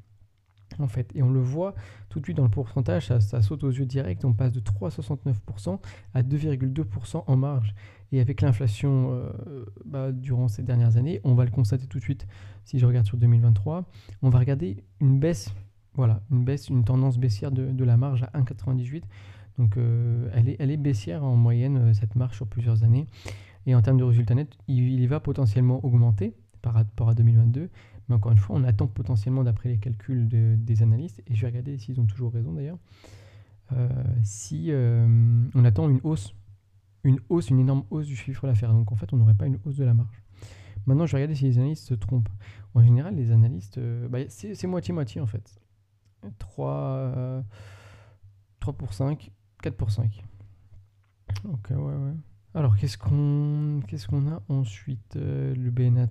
En 0.79 0.89
fait, 0.89 1.11
et 1.15 1.23
on 1.23 1.31
le 1.31 1.41
voit 1.41 1.75
tout 2.09 2.19
de 2.19 2.25
suite 2.25 2.39
dans 2.39 2.45
le 2.45 2.51
pourcentage, 2.51 3.07
ça, 3.07 3.43
saute 3.43 3.63
aux 3.63 3.71
yeux 3.71 3.85
direct, 3.85 4.25
on 4.25 4.33
passe 4.33 4.53
de 4.53 4.61
3,69% 4.61 5.79
à 6.15 6.23
2,2% 6.23 7.25
en 7.27 7.37
marge. 7.37 7.75
Et 8.11 8.21
avec 8.21 8.41
l'inflation 8.41 9.11
euh, 9.13 9.65
bah, 9.85 10.13
durant 10.13 10.49
ces 10.49 10.63
dernières 10.63 10.97
années, 10.97 11.21
on 11.25 11.35
va 11.35 11.45
le 11.45 11.51
constater 11.51 11.87
tout 11.87 11.99
de 11.99 12.03
suite 12.03 12.27
si 12.65 12.79
je 12.79 12.87
regarde 12.87 13.07
sur 13.07 13.17
2023, 13.17 13.85
on 14.23 14.31
va 14.31 14.39
regarder 14.39 14.85
une 15.01 15.19
baisse, 15.19 15.53
voilà, 15.95 16.23
une 16.31 16.45
baisse, 16.45 16.69
une 16.69 16.85
tendance 16.85 17.19
baissière 17.19 17.51
de, 17.51 17.71
de 17.71 17.85
la 17.85 17.97
marge 17.97 18.23
à 18.33 18.41
1,98. 18.41 19.03
Donc 19.59 19.77
euh, 19.77 20.31
elle, 20.35 20.49
est, 20.49 20.57
elle 20.59 20.71
est 20.71 20.77
baissière 20.77 21.25
en 21.25 21.37
moyenne, 21.37 21.77
euh, 21.77 21.95
cette 21.95 22.17
marche 22.17 22.37
sur 22.37 22.47
plusieurs 22.47 22.85
années. 22.85 23.07
Et 23.67 23.75
en 23.75 23.83
termes 23.83 23.99
de 23.99 24.05
résultats 24.05 24.35
nets, 24.35 24.57
il, 24.67 25.07
va 25.09 25.21
potentiellement 25.21 25.85
augmenter 25.85 26.35
par 26.63 26.75
rapport 26.75 27.11
à 27.11 27.15
2022. 27.15 27.71
Mais 28.09 28.15
encore 28.15 28.33
une 28.33 28.39
fois, 28.39 28.57
on 28.57 28.65
attend 28.65 28.89
potentiellement, 28.89 29.45
d'après 29.45 29.69
les 29.69 29.79
calculs 29.79 30.29
des 30.29 30.83
analystes, 30.83 31.23
et 31.29 31.35
je 31.35 31.43
vais 31.43 31.47
regarder 31.47 31.79
s'ils 31.79 32.01
ont 32.01 32.07
toujours 32.07 32.33
raison 32.33 32.53
d'ailleurs, 32.53 32.79
euh, 33.71 33.89
si 34.25 34.73
on 34.75 35.65
attend 35.65 35.89
une 35.89 36.01
hausse, 36.03 36.35
une 37.05 37.21
hausse, 37.29 37.51
une 37.51 37.61
énorme 37.61 37.85
hausse 37.91 38.09
du 38.09 38.17
chiffre 38.17 38.49
d'affaires. 38.49 38.73
Donc 38.73 38.91
en 38.91 38.97
fait, 38.97 39.13
on 39.13 39.17
n'aurait 39.17 39.35
pas 39.35 39.47
une 39.47 39.61
hausse 39.65 39.77
de 39.77 39.85
la 39.85 39.95
marge. 39.95 40.25
Maintenant, 40.87 41.07
je 41.07 41.13
vais 41.13 41.19
regarder 41.19 41.37
si 41.37 41.45
les 41.45 41.59
analystes 41.59 41.87
se 41.87 41.95
trompent. 41.95 42.29
En 42.75 42.83
général, 42.83 43.15
les 43.15 43.31
analystes, 43.31 43.79
bah, 44.11 44.19
c'est 44.29 44.67
moitié-moitié 44.67 45.21
en 45.21 45.27
fait. 45.27 45.61
3, 46.41 47.45
3 48.59 48.73
pour 48.73 48.93
5, 48.93 49.31
4 49.63 49.77
pour 49.77 49.91
5. 49.91 50.25
Ok, 51.45 51.71
ouais, 51.71 51.77
ouais. 51.77 52.15
Alors, 52.55 52.77
qu'est-ce 52.77 52.99
qu'on 52.99 53.81
qu'est-ce 53.87 54.07
qu'on 54.07 54.31
a 54.31 54.43
ensuite 54.49 55.17
euh, 55.17 55.55
Le 55.55 55.71
BNA. 55.71 56.09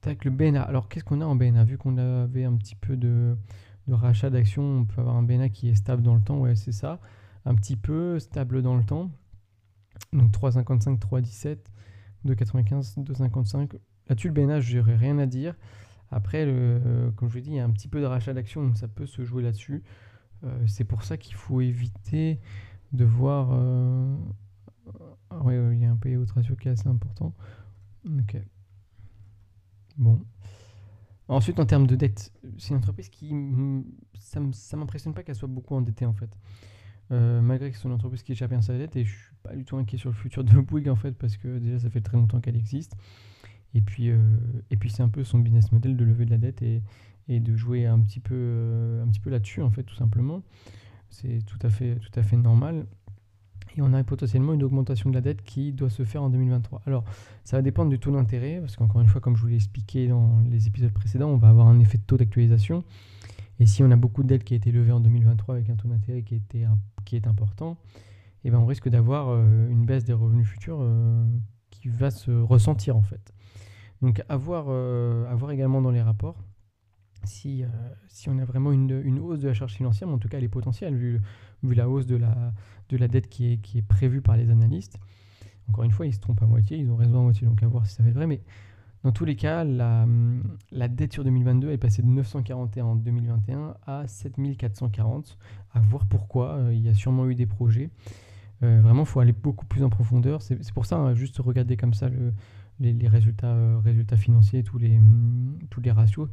Tac, 0.00 0.24
le 0.24 0.30
BNA. 0.30 0.62
Alors, 0.62 0.88
qu'est-ce 0.88 1.04
qu'on 1.04 1.20
a 1.20 1.24
en 1.24 1.36
BNA 1.36 1.64
Vu 1.64 1.78
qu'on 1.78 1.96
avait 1.96 2.44
un 2.44 2.56
petit 2.56 2.74
peu 2.74 2.96
de, 2.96 3.36
de 3.86 3.94
rachat 3.94 4.30
d'actions, 4.30 4.80
on 4.80 4.84
peut 4.84 5.00
avoir 5.00 5.16
un 5.16 5.22
BNA 5.22 5.50
qui 5.50 5.68
est 5.68 5.74
stable 5.74 6.02
dans 6.02 6.14
le 6.14 6.22
temps. 6.22 6.38
Ouais, 6.38 6.56
c'est 6.56 6.72
ça. 6.72 7.00
Un 7.44 7.54
petit 7.54 7.76
peu 7.76 8.18
stable 8.18 8.62
dans 8.62 8.76
le 8.76 8.84
temps. 8.84 9.10
Donc 10.12 10.32
3,55, 10.32 10.98
3,17, 10.98 11.58
2,95, 12.26 12.98
2,55. 13.04 13.78
Là-dessus, 14.08 14.28
le 14.28 14.34
BNA, 14.34 14.60
je 14.60 14.78
n'aurais 14.78 14.96
rien 14.96 15.18
à 15.18 15.26
dire. 15.26 15.54
Après, 16.10 16.46
le, 16.46 17.12
comme 17.16 17.28
je 17.28 17.34
vous 17.34 17.40
dit, 17.40 17.50
il 17.50 17.56
y 17.56 17.60
a 17.60 17.64
un 17.64 17.70
petit 17.70 17.88
peu 17.88 18.00
de 18.00 18.06
rachat 18.06 18.32
d'actions, 18.32 18.64
donc 18.64 18.78
ça 18.78 18.88
peut 18.88 19.06
se 19.06 19.22
jouer 19.24 19.42
là-dessus. 19.42 19.82
Euh, 20.44 20.66
c'est 20.66 20.84
pour 20.84 21.02
ça 21.02 21.16
qu'il 21.16 21.34
faut 21.34 21.60
éviter 21.60 22.40
de 22.92 23.04
voir. 23.04 23.50
Euh, 23.52 24.16
oui, 25.42 25.54
il 25.72 25.80
y 25.80 25.84
a 25.84 25.90
un 25.90 25.96
payout 25.96 26.26
ratio 26.34 26.56
qui 26.56 26.68
est 26.68 26.72
assez 26.72 26.88
important. 26.88 27.34
Ok. 28.06 28.36
Bon. 29.96 30.20
Ensuite, 31.26 31.58
en 31.60 31.66
termes 31.66 31.86
de 31.86 31.96
dette, 31.96 32.32
c'est 32.56 32.70
une 32.70 32.76
entreprise 32.76 33.08
qui. 33.08 33.34
Ça 34.18 34.40
ne 34.40 34.76
m'impressionne 34.76 35.12
pas 35.12 35.22
qu'elle 35.22 35.34
soit 35.34 35.48
beaucoup 35.48 35.74
endettée 35.74 36.06
en 36.06 36.14
fait. 36.14 36.30
Euh, 37.10 37.40
malgré 37.40 37.70
que 37.70 37.76
c'est 37.76 37.84
une 37.84 37.92
entreprise 37.94 38.22
qui 38.22 38.32
échappe 38.32 38.50
bien 38.50 38.60
sa 38.60 38.76
dette 38.76 38.94
et 38.96 39.04
je 39.04 39.10
suis 39.10 39.34
pas 39.42 39.56
du 39.56 39.64
tout 39.64 39.78
inquiet 39.78 39.96
sur 39.96 40.10
le 40.10 40.14
futur 40.14 40.44
de 40.44 40.52
Bouygues 40.60 40.90
en 40.90 40.96
fait 40.96 41.12
parce 41.12 41.38
que 41.38 41.58
déjà 41.58 41.78
ça 41.78 41.88
fait 41.88 42.02
très 42.02 42.18
longtemps 42.18 42.38
qu'elle 42.38 42.56
existe 42.56 42.96
et 43.72 43.80
puis 43.80 44.08
et 44.08 44.76
puis 44.76 44.90
c'est 44.90 45.02
un 45.02 45.08
peu 45.08 45.24
son 45.24 45.38
business 45.38 45.72
model 45.72 45.96
de 45.96 46.04
lever 46.04 46.26
de 46.26 46.30
la 46.30 46.36
dette 46.36 46.60
et, 46.60 46.82
et 47.28 47.40
de 47.40 47.56
jouer 47.56 47.86
un 47.86 48.00
petit 48.00 48.20
peu, 48.20 48.34
euh, 48.34 49.02
un 49.04 49.08
petit 49.08 49.20
peu 49.20 49.30
là-dessus, 49.30 49.62
en 49.62 49.70
fait, 49.70 49.82
tout 49.82 49.94
simplement. 49.94 50.42
C'est 51.10 51.44
tout 51.46 51.58
à 51.62 51.70
fait, 51.70 51.96
tout 51.96 52.18
à 52.18 52.22
fait 52.22 52.36
normal. 52.36 52.86
Et 53.76 53.82
on 53.82 53.92
a 53.92 54.02
potentiellement 54.02 54.54
une 54.54 54.62
augmentation 54.62 55.10
de 55.10 55.14
la 55.14 55.20
dette 55.20 55.42
qui 55.42 55.72
doit 55.72 55.90
se 55.90 56.04
faire 56.04 56.22
en 56.22 56.30
2023. 56.30 56.82
Alors, 56.86 57.04
ça 57.44 57.56
va 57.56 57.62
dépendre 57.62 57.90
du 57.90 57.98
taux 57.98 58.10
d'intérêt, 58.10 58.58
parce 58.60 58.76
qu'encore 58.76 59.00
une 59.00 59.06
fois, 59.06 59.20
comme 59.20 59.36
je 59.36 59.42
vous 59.42 59.48
l'ai 59.48 59.56
expliqué 59.56 60.08
dans 60.08 60.40
les 60.50 60.66
épisodes 60.66 60.92
précédents, 60.92 61.28
on 61.28 61.36
va 61.36 61.48
avoir 61.48 61.68
un 61.68 61.78
effet 61.78 61.98
de 61.98 62.02
taux 62.02 62.16
d'actualisation. 62.16 62.84
Et 63.60 63.66
si 63.66 63.82
on 63.82 63.90
a 63.90 63.96
beaucoup 63.96 64.22
de 64.22 64.28
dettes 64.28 64.44
qui 64.44 64.54
a 64.54 64.56
été 64.56 64.72
levée 64.72 64.92
en 64.92 65.00
2023 65.00 65.56
avec 65.56 65.70
un 65.70 65.76
taux 65.76 65.88
d'intérêt 65.88 66.22
qui, 66.22 66.40
qui 67.04 67.16
est 67.16 67.26
important, 67.26 67.76
eh 68.44 68.50
ben 68.50 68.58
on 68.58 68.66
risque 68.66 68.88
d'avoir 68.88 69.28
euh, 69.28 69.68
une 69.68 69.84
baisse 69.84 70.04
des 70.04 70.12
revenus 70.12 70.46
futurs 70.46 70.78
euh, 70.80 71.24
qui 71.70 71.88
va 71.88 72.10
se 72.10 72.30
ressentir 72.30 72.96
en 72.96 73.02
fait. 73.02 73.32
Donc 74.00 74.22
à 74.28 74.36
voir, 74.36 74.66
euh, 74.68 75.48
également 75.50 75.82
dans 75.82 75.90
les 75.90 76.02
rapports 76.02 76.36
si, 77.28 77.62
si 78.08 78.28
on 78.28 78.38
a 78.38 78.44
vraiment 78.44 78.72
une, 78.72 79.00
une, 79.04 79.18
hausse 79.18 79.40
de 79.40 79.48
la 79.48 79.54
charge 79.54 79.74
financière, 79.74 80.08
mais 80.08 80.14
en 80.14 80.18
tout 80.18 80.28
cas 80.28 80.38
elle 80.38 80.44
est 80.44 80.48
potentielle 80.48 80.96
vu, 80.96 81.20
vu 81.62 81.74
la 81.74 81.88
hausse 81.88 82.06
de 82.06 82.16
la, 82.16 82.52
de 82.88 82.96
la 82.96 83.08
dette 83.08 83.28
qui 83.28 83.52
est, 83.52 83.56
qui 83.58 83.78
est 83.78 83.82
prévue 83.82 84.20
par 84.20 84.36
les 84.36 84.50
analystes. 84.50 84.98
Encore 85.68 85.84
une 85.84 85.90
fois, 85.90 86.06
ils 86.06 86.14
se 86.14 86.20
trompent 86.20 86.42
à 86.42 86.46
moitié, 86.46 86.78
ils 86.78 86.90
ont 86.90 86.96
raison 86.96 87.20
à 87.20 87.22
moitié, 87.22 87.46
donc 87.46 87.62
à 87.62 87.66
voir 87.66 87.86
si 87.86 87.94
ça 87.94 88.02
va 88.02 88.08
être 88.08 88.14
vrai. 88.14 88.26
Mais 88.26 88.40
dans 89.04 89.12
tous 89.12 89.24
les 89.24 89.36
cas, 89.36 89.64
la, 89.64 90.06
la 90.72 90.88
dette 90.88 91.12
sur 91.12 91.24
2022 91.24 91.70
est 91.70 91.78
passée 91.78 92.02
de 92.02 92.08
941 92.08 92.84
en 92.84 92.96
2021 92.96 93.74
à 93.86 94.06
7440. 94.06 95.38
À 95.72 95.80
voir 95.80 96.06
pourquoi. 96.06 96.58
Il 96.72 96.80
y 96.80 96.88
a 96.88 96.94
sûrement 96.94 97.28
eu 97.28 97.34
des 97.34 97.46
projets. 97.46 97.90
Euh, 98.62 98.80
vraiment, 98.82 99.02
il 99.02 99.06
faut 99.06 99.20
aller 99.20 99.32
beaucoup 99.32 99.66
plus 99.66 99.84
en 99.84 99.90
profondeur. 99.90 100.42
C'est 100.42 100.72
pour 100.72 100.86
ça, 100.86 100.96
hein, 100.96 101.14
juste 101.14 101.38
regarder 101.38 101.76
comme 101.76 101.94
ça 101.94 102.08
les, 102.80 103.08
résultats, 103.08 103.54
euh, 103.54 103.78
résultats 103.78 104.16
financiers, 104.16 104.62
tous 104.62 104.78
les, 104.78 104.98
tous 105.70 105.80
les 105.80 105.92
ratios. 105.92 106.28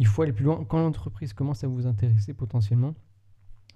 Il 0.00 0.06
faut 0.06 0.22
aller 0.22 0.32
plus 0.32 0.44
loin. 0.46 0.64
Quand 0.66 0.78
l'entreprise 0.78 1.34
commence 1.34 1.62
à 1.62 1.68
vous 1.68 1.86
intéresser 1.86 2.32
potentiellement, 2.32 2.94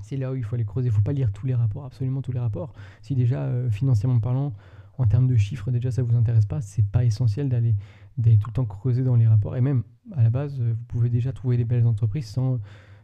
c'est 0.03 0.17
là 0.17 0.33
où 0.33 0.35
il 0.35 0.43
faut 0.43 0.55
aller 0.55 0.65
creuser. 0.65 0.89
Il 0.89 0.91
ne 0.91 0.97
faut 0.97 1.03
pas 1.03 1.13
lire 1.13 1.31
tous 1.31 1.47
les 1.47 1.55
rapports, 1.55 1.85
absolument 1.85 2.23
tous 2.23 2.33
les 2.33 2.41
rapports. 2.41 2.73
Si 3.03 3.15
déjà, 3.15 3.43
euh, 3.43 3.71
financièrement 3.71 4.21
parlant, 4.21 4.55
en 4.97 5.07
termes 5.07 5.27
de 5.27 5.37
chiffres, 5.37 5.71
déjà 5.71 5.91
ça 5.91 6.03
ne 6.03 6.09
vous 6.09 6.17
intéresse 6.17 6.47
pas, 6.47 6.63
c'est 6.63 6.85
pas 6.87 7.05
essentiel 7.05 7.51
d'aller 7.51 7.75
tout 8.39 8.49
le 8.49 8.53
temps 8.53 8.65
creuser 8.65 9.05
dans 9.05 9.17
les 9.17 9.27
rapports. 9.27 9.55
Et 9.55 9.61
même, 9.61 9.83
à 10.13 10.23
la 10.23 10.31
base, 10.31 10.59
vous 10.59 10.75
pouvez 10.89 11.11
déjà 11.11 11.33
trouver 11.33 11.59
des 11.59 11.65
belles 11.65 11.87
entreprises 11.87 12.27
sans, 12.27 12.59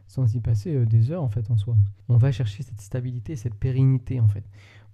sans 0.07 0.33
y 0.33 0.39
passer 0.39 0.85
des 0.87 1.11
heures, 1.11 1.23
en 1.23 1.29
fait, 1.29 1.51
en 1.51 1.57
soi. 1.57 1.77
On 2.09 2.17
va 2.17 2.31
chercher 2.31 2.63
cette 2.63 2.81
stabilité, 2.81 3.35
cette 3.35 3.55
pérennité, 3.55 4.19
en 4.19 4.27
fait. 4.27 4.43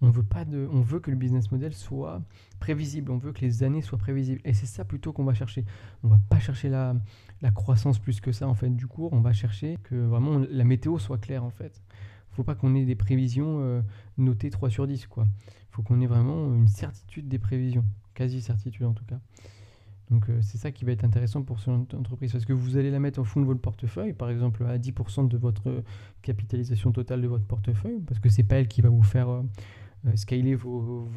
On 0.02 0.10
veut, 0.10 0.24
pas 0.24 0.46
de, 0.46 0.68
on 0.72 0.82
veut 0.82 1.00
que 1.00 1.10
le 1.10 1.18
business 1.18 1.52
model 1.52 1.74
soit 1.74 2.22
prévisible, 2.60 3.12
on 3.12 3.18
veut 3.18 3.32
que 3.34 3.42
les 3.42 3.64
années 3.64 3.82
soient 3.82 3.98
prévisibles. 3.98 4.42
Et 4.46 4.54
c'est 4.54 4.68
ça 4.68 4.86
plutôt 4.86 5.12
qu'on 5.12 5.24
va 5.24 5.34
chercher. 5.34 5.66
On 6.04 6.08
va 6.08 6.20
pas 6.30 6.40
chercher 6.40 6.70
la, 6.70 6.96
la, 7.42 7.52
croissance 7.52 7.98
plus 7.98 8.22
que 8.22 8.32
ça 8.32 8.48
en 8.48 8.54
fait 8.54 8.70
du 8.70 8.86
cours, 8.86 9.14
on 9.14 9.22
va 9.22 9.34
chercher 9.34 9.78
que 9.84 9.96
vraiment 9.96 10.40
la 10.50 10.64
météo 10.64 11.00
soit 11.00 11.18
claire 11.18 11.44
en 11.44 11.50
fait. 11.50 11.82
faut 12.32 12.44
pas 12.44 12.54
qu'on 12.54 12.76
ait 12.76 12.86
des 12.86 12.96
prévisions 12.96 13.60
euh, 13.62 13.82
notées 14.18 14.52
3 14.52 14.70
sur 14.70 14.86
10 14.86 15.08
quoi. 15.08 15.26
faut 15.72 15.82
qu'on 15.82 16.00
ait 16.02 16.08
vraiment 16.08 16.54
une 16.54 16.68
certitude 16.68 17.28
des 17.28 17.40
prévisions, 17.40 17.86
quasi 18.14 18.42
certitude 18.42 18.86
en 18.86 18.94
tout 18.94 19.06
cas. 19.06 19.20
Donc 20.10 20.30
euh, 20.30 20.40
c'est 20.42 20.58
ça 20.58 20.72
qui 20.72 20.86
va 20.86 20.94
être 20.94 21.04
intéressant 21.04 21.44
pour 21.44 21.60
son 21.60 21.86
entreprise 21.94 22.32
parce 22.32 22.46
que 22.46 22.54
vous 22.54 22.78
allez 22.78 22.92
la 22.92 23.00
mettre 23.00 23.20
au 23.20 23.24
fond 23.24 23.42
de 23.42 23.46
votre 23.46 23.60
portefeuille, 23.60 24.14
par 24.14 24.30
exemple 24.30 24.66
à 24.66 24.78
10% 24.78 25.28
de 25.28 25.38
votre 25.38 25.84
capitalisation 26.22 26.92
totale 26.92 27.22
de 27.22 27.28
votre 27.28 27.46
portefeuille, 27.46 28.00
parce 28.00 28.20
que 28.20 28.30
c'est 28.30 28.44
pas 28.44 28.56
elle 28.56 28.68
qui 28.68 28.82
va 28.82 28.90
vous 28.90 29.04
faire 29.04 29.30
euh, 29.30 29.42
euh, 29.42 29.44
scaler 30.16 30.56
vos, 30.56 31.08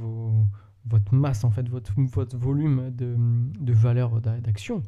votre 0.87 1.15
masse, 1.15 1.45
en 1.45 1.51
fait, 1.51 1.69
votre, 1.69 1.93
volume 2.37 2.91
de, 2.91 3.73
valeur 3.73 4.21
d'action, 4.21 4.83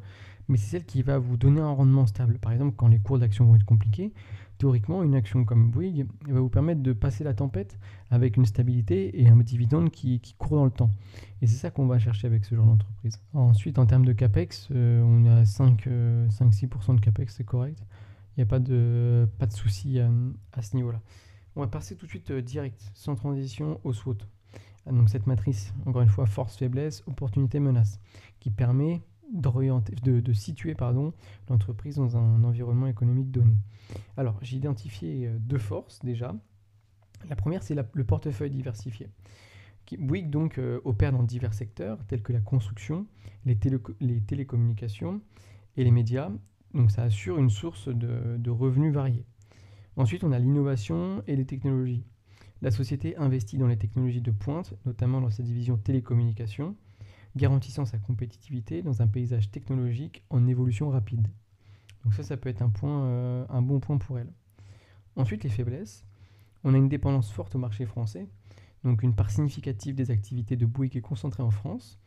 mais 0.47 0.57
c'est 0.57 0.71
celle 0.71 0.85
qui 0.85 1.01
va 1.01 1.17
vous 1.17 1.37
donner 1.37 1.61
un 1.61 1.71
rendement 1.71 2.05
stable. 2.05 2.37
Par 2.39 2.51
exemple, 2.51 2.75
quand 2.75 2.87
les 2.87 2.99
cours 2.99 3.19
d'action 3.19 3.45
vont 3.45 3.55
être 3.55 3.65
compliqués, 3.65 4.13
théoriquement, 4.57 5.03
une 5.03 5.15
action 5.15 5.45
comme 5.45 5.71
Bouygues 5.71 6.05
va 6.27 6.39
vous 6.39 6.49
permettre 6.49 6.81
de 6.81 6.93
passer 6.93 7.23
la 7.23 7.33
tempête 7.33 7.77
avec 8.11 8.37
une 8.37 8.45
stabilité 8.45 9.21
et 9.21 9.29
un 9.29 9.37
dividende 9.37 9.89
qui, 9.89 10.19
qui 10.19 10.33
court 10.35 10.57
dans 10.57 10.65
le 10.65 10.71
temps. 10.71 10.91
Et 11.41 11.47
c'est 11.47 11.55
ça 11.55 11.71
qu'on 11.71 11.87
va 11.87 11.99
chercher 11.99 12.27
avec 12.27 12.45
ce 12.45 12.55
genre 12.55 12.65
d'entreprise. 12.65 13.19
Ensuite, 13.33 13.79
en 13.79 13.85
termes 13.85 14.05
de 14.05 14.13
CAPEX, 14.13 14.69
euh, 14.71 15.01
on 15.03 15.25
est 15.25 15.29
à 15.29 15.43
5-6% 15.43 15.87
euh, 15.87 16.95
de 16.95 16.99
CAPEX, 16.99 17.35
c'est 17.35 17.43
correct. 17.43 17.79
Il 18.35 18.39
n'y 18.39 18.43
a 18.43 18.47
pas 18.47 18.59
de, 18.59 19.29
pas 19.37 19.45
de 19.45 19.53
souci 19.53 19.99
à 19.99 20.61
ce 20.63 20.75
niveau-là. 20.75 20.99
On 21.55 21.61
va 21.61 21.67
passer 21.67 21.95
tout 21.95 22.05
de 22.05 22.09
suite 22.09 22.31
euh, 22.31 22.41
direct, 22.41 22.91
sans 22.93 23.15
transition, 23.15 23.79
au 23.83 23.93
SWOT. 23.93 24.17
Ah, 24.85 24.91
donc 24.91 25.09
cette 25.09 25.27
matrice, 25.27 25.73
encore 25.85 26.01
une 26.01 26.09
fois, 26.09 26.25
force, 26.25 26.57
faiblesse, 26.57 27.03
opportunité, 27.05 27.59
menace, 27.59 27.99
qui 28.39 28.49
permet 28.49 29.01
de, 29.31 30.33
situer 30.33 30.75
l'entreprise 31.49 31.95
dans 31.95 32.17
un 32.17 32.43
environnement 32.43 32.87
économique 32.87 33.31
donné. 33.31 33.55
Alors, 34.17 34.37
j'ai 34.41 34.57
identifié 34.57 35.27
euh, 35.27 35.37
deux 35.39 35.57
forces 35.59 35.99
déjà. 36.03 36.35
La 37.29 37.35
première, 37.35 37.63
c'est 37.63 37.75
le 37.75 38.03
portefeuille 38.03 38.51
diversifié. 38.51 39.09
Bouygues 39.99 40.29
donc 40.29 40.57
euh, 40.57 40.81
opère 40.85 41.11
dans 41.11 41.23
divers 41.23 41.53
secteurs 41.53 42.03
tels 42.07 42.23
que 42.23 42.33
la 42.33 42.39
construction, 42.39 43.05
les, 43.45 43.57
les, 43.99 44.21
télécommunications 44.21 45.21
et 45.77 45.83
les 45.83 45.91
médias. 45.91 46.31
Donc 46.73 46.91
ça 46.91 47.03
assure 47.03 47.37
une 47.37 47.49
source 47.49 47.87
de, 47.87 48.37
de 48.37 48.49
revenus 48.49 48.93
variés. 48.93 49.25
Ensuite, 49.95 50.23
on 50.23 50.31
a 50.31 50.39
l'innovation 50.39 51.23
et 51.27 51.35
les 51.35 51.45
technologies. 51.45 52.03
La 52.61 52.71
société 52.71 53.15
investit 53.17 53.57
dans 53.57 53.67
les 53.67 53.77
technologies 53.77 54.21
de 54.21 54.31
pointe, 54.31 54.73
notamment 54.85 55.21
dans 55.21 55.29
sa 55.29 55.43
division 55.43 55.77
télécommunications, 55.77 56.75
garantissant 57.35 57.85
sa 57.85 57.97
compétitivité 57.97 58.81
dans 58.81 59.01
un 59.01 59.07
paysage 59.07 59.51
technologique 59.51 60.23
en 60.29 60.47
évolution 60.47 60.89
rapide. 60.89 61.27
Donc 62.03 62.13
ça, 62.13 62.23
ça 62.23 62.37
peut 62.37 62.49
être 62.49 62.61
un, 62.61 62.69
point, 62.69 63.05
euh, 63.05 63.45
un 63.49 63.61
bon 63.61 63.79
point 63.79 63.97
pour 63.97 64.17
elle. 64.17 64.31
Ensuite, 65.15 65.43
les 65.43 65.49
faiblesses. 65.49 66.05
On 66.63 66.73
a 66.73 66.77
une 66.77 66.89
dépendance 66.89 67.31
forte 67.31 67.55
au 67.55 67.59
marché 67.59 67.85
français, 67.85 68.27
donc 68.83 69.03
une 69.03 69.13
part 69.13 69.29
significative 69.29 69.95
des 69.95 70.11
activités 70.11 70.55
de 70.55 70.65
Bouygues 70.65 70.95
est 70.95 71.01
concentrée 71.01 71.43
en 71.43 71.51
France, 71.51 71.99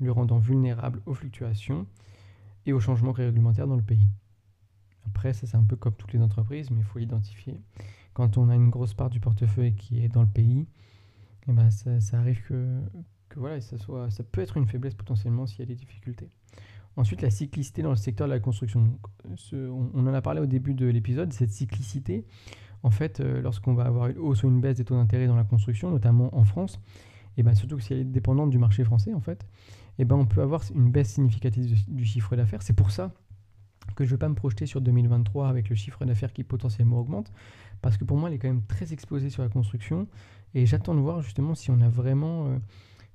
le 0.00 0.10
rendant 0.10 0.38
vulnérable 0.38 1.00
aux 1.06 1.14
fluctuations 1.14 1.86
et 2.66 2.72
aux 2.72 2.80
changements 2.80 3.12
réglementaires 3.12 3.68
dans 3.68 3.76
le 3.76 3.82
pays. 3.82 4.08
Après, 5.06 5.32
ça 5.32 5.46
c'est 5.46 5.56
un 5.56 5.64
peu 5.64 5.76
comme 5.76 5.94
toutes 5.94 6.12
les 6.12 6.20
entreprises, 6.20 6.70
mais 6.70 6.78
il 6.78 6.84
faut 6.84 6.98
l'identifier. 6.98 7.60
Quand 8.14 8.36
on 8.36 8.48
a 8.48 8.54
une 8.54 8.70
grosse 8.70 8.94
part 8.94 9.10
du 9.10 9.20
portefeuille 9.20 9.74
qui 9.74 10.04
est 10.04 10.08
dans 10.08 10.22
le 10.22 10.28
pays, 10.28 10.66
eh 11.48 11.52
ben 11.52 11.70
ça, 11.70 12.18
arrive 12.18 12.42
que, 12.42 12.80
voilà, 13.36 13.60
ça, 13.60 13.78
soit, 13.78 14.10
ça 14.10 14.24
peut 14.24 14.40
être 14.40 14.56
une 14.56 14.66
faiblesse 14.66 14.94
potentiellement 14.94 15.46
s'il 15.46 15.60
y 15.60 15.62
a 15.62 15.66
des 15.66 15.74
difficultés. 15.74 16.28
Ensuite, 16.96 17.22
la 17.22 17.30
cyclicité 17.30 17.82
dans 17.82 17.90
le 17.90 17.96
secteur 17.96 18.26
de 18.26 18.32
la 18.32 18.40
construction. 18.40 18.98
on, 19.52 20.06
en 20.06 20.14
a 20.14 20.20
parlé 20.20 20.40
au 20.40 20.46
début 20.46 20.74
de 20.74 20.86
l'épisode, 20.86 21.32
cette 21.32 21.50
cyclicité, 21.50 22.26
en 22.82 22.90
fait, 22.90 23.20
euh, 23.20 23.40
lorsqu'on 23.40 23.74
va 23.74 23.84
avoir 23.84 24.08
une 24.08 24.18
hausse 24.18 24.42
ou 24.42 24.48
une 24.48 24.60
baisse 24.60 24.76
des 24.76 24.84
taux 24.84 24.96
d'intérêt 24.96 25.26
dans 25.26 25.36
la 25.36 25.44
construction, 25.44 25.90
notamment 25.90 26.36
en 26.36 26.44
France, 26.44 26.80
et 27.36 27.42
ben 27.42 27.54
surtout 27.54 27.76
que 27.76 27.82
si 27.82 27.92
elle 27.92 28.00
est 28.00 28.04
dépendante 28.04 28.50
du 28.50 28.58
marché 28.58 28.84
français, 28.84 29.14
en 29.14 29.20
fait, 29.20 29.46
et 29.98 30.04
ben 30.04 30.16
on 30.16 30.26
peut 30.26 30.42
avoir 30.42 30.62
une 30.74 30.90
baisse 30.90 31.10
significative 31.10 31.78
du 31.88 32.04
chiffre 32.04 32.34
d'affaires. 32.36 32.62
C'est 32.62 32.74
pour 32.74 32.90
ça 32.90 33.12
que 33.94 34.04
je 34.04 34.10
ne 34.10 34.12
veux 34.12 34.18
pas 34.18 34.28
me 34.28 34.34
projeter 34.34 34.66
sur 34.66 34.80
2023 34.80 35.48
avec 35.48 35.68
le 35.68 35.76
chiffre 35.76 36.04
d'affaires 36.04 36.32
qui 36.32 36.44
potentiellement 36.44 37.00
augmente, 37.00 37.32
parce 37.82 37.96
que 37.96 38.04
pour 38.04 38.16
moi, 38.16 38.28
elle 38.28 38.36
est 38.36 38.38
quand 38.38 38.48
même 38.48 38.64
très 38.64 38.92
exposée 38.92 39.30
sur 39.30 39.42
la 39.42 39.48
construction, 39.48 40.06
et 40.54 40.66
j'attends 40.66 40.94
de 40.94 41.00
voir 41.00 41.22
justement 41.22 41.54
si 41.54 41.70
on 41.70 41.80
a 41.80 41.88
vraiment 41.88 42.46
euh, 42.48 42.58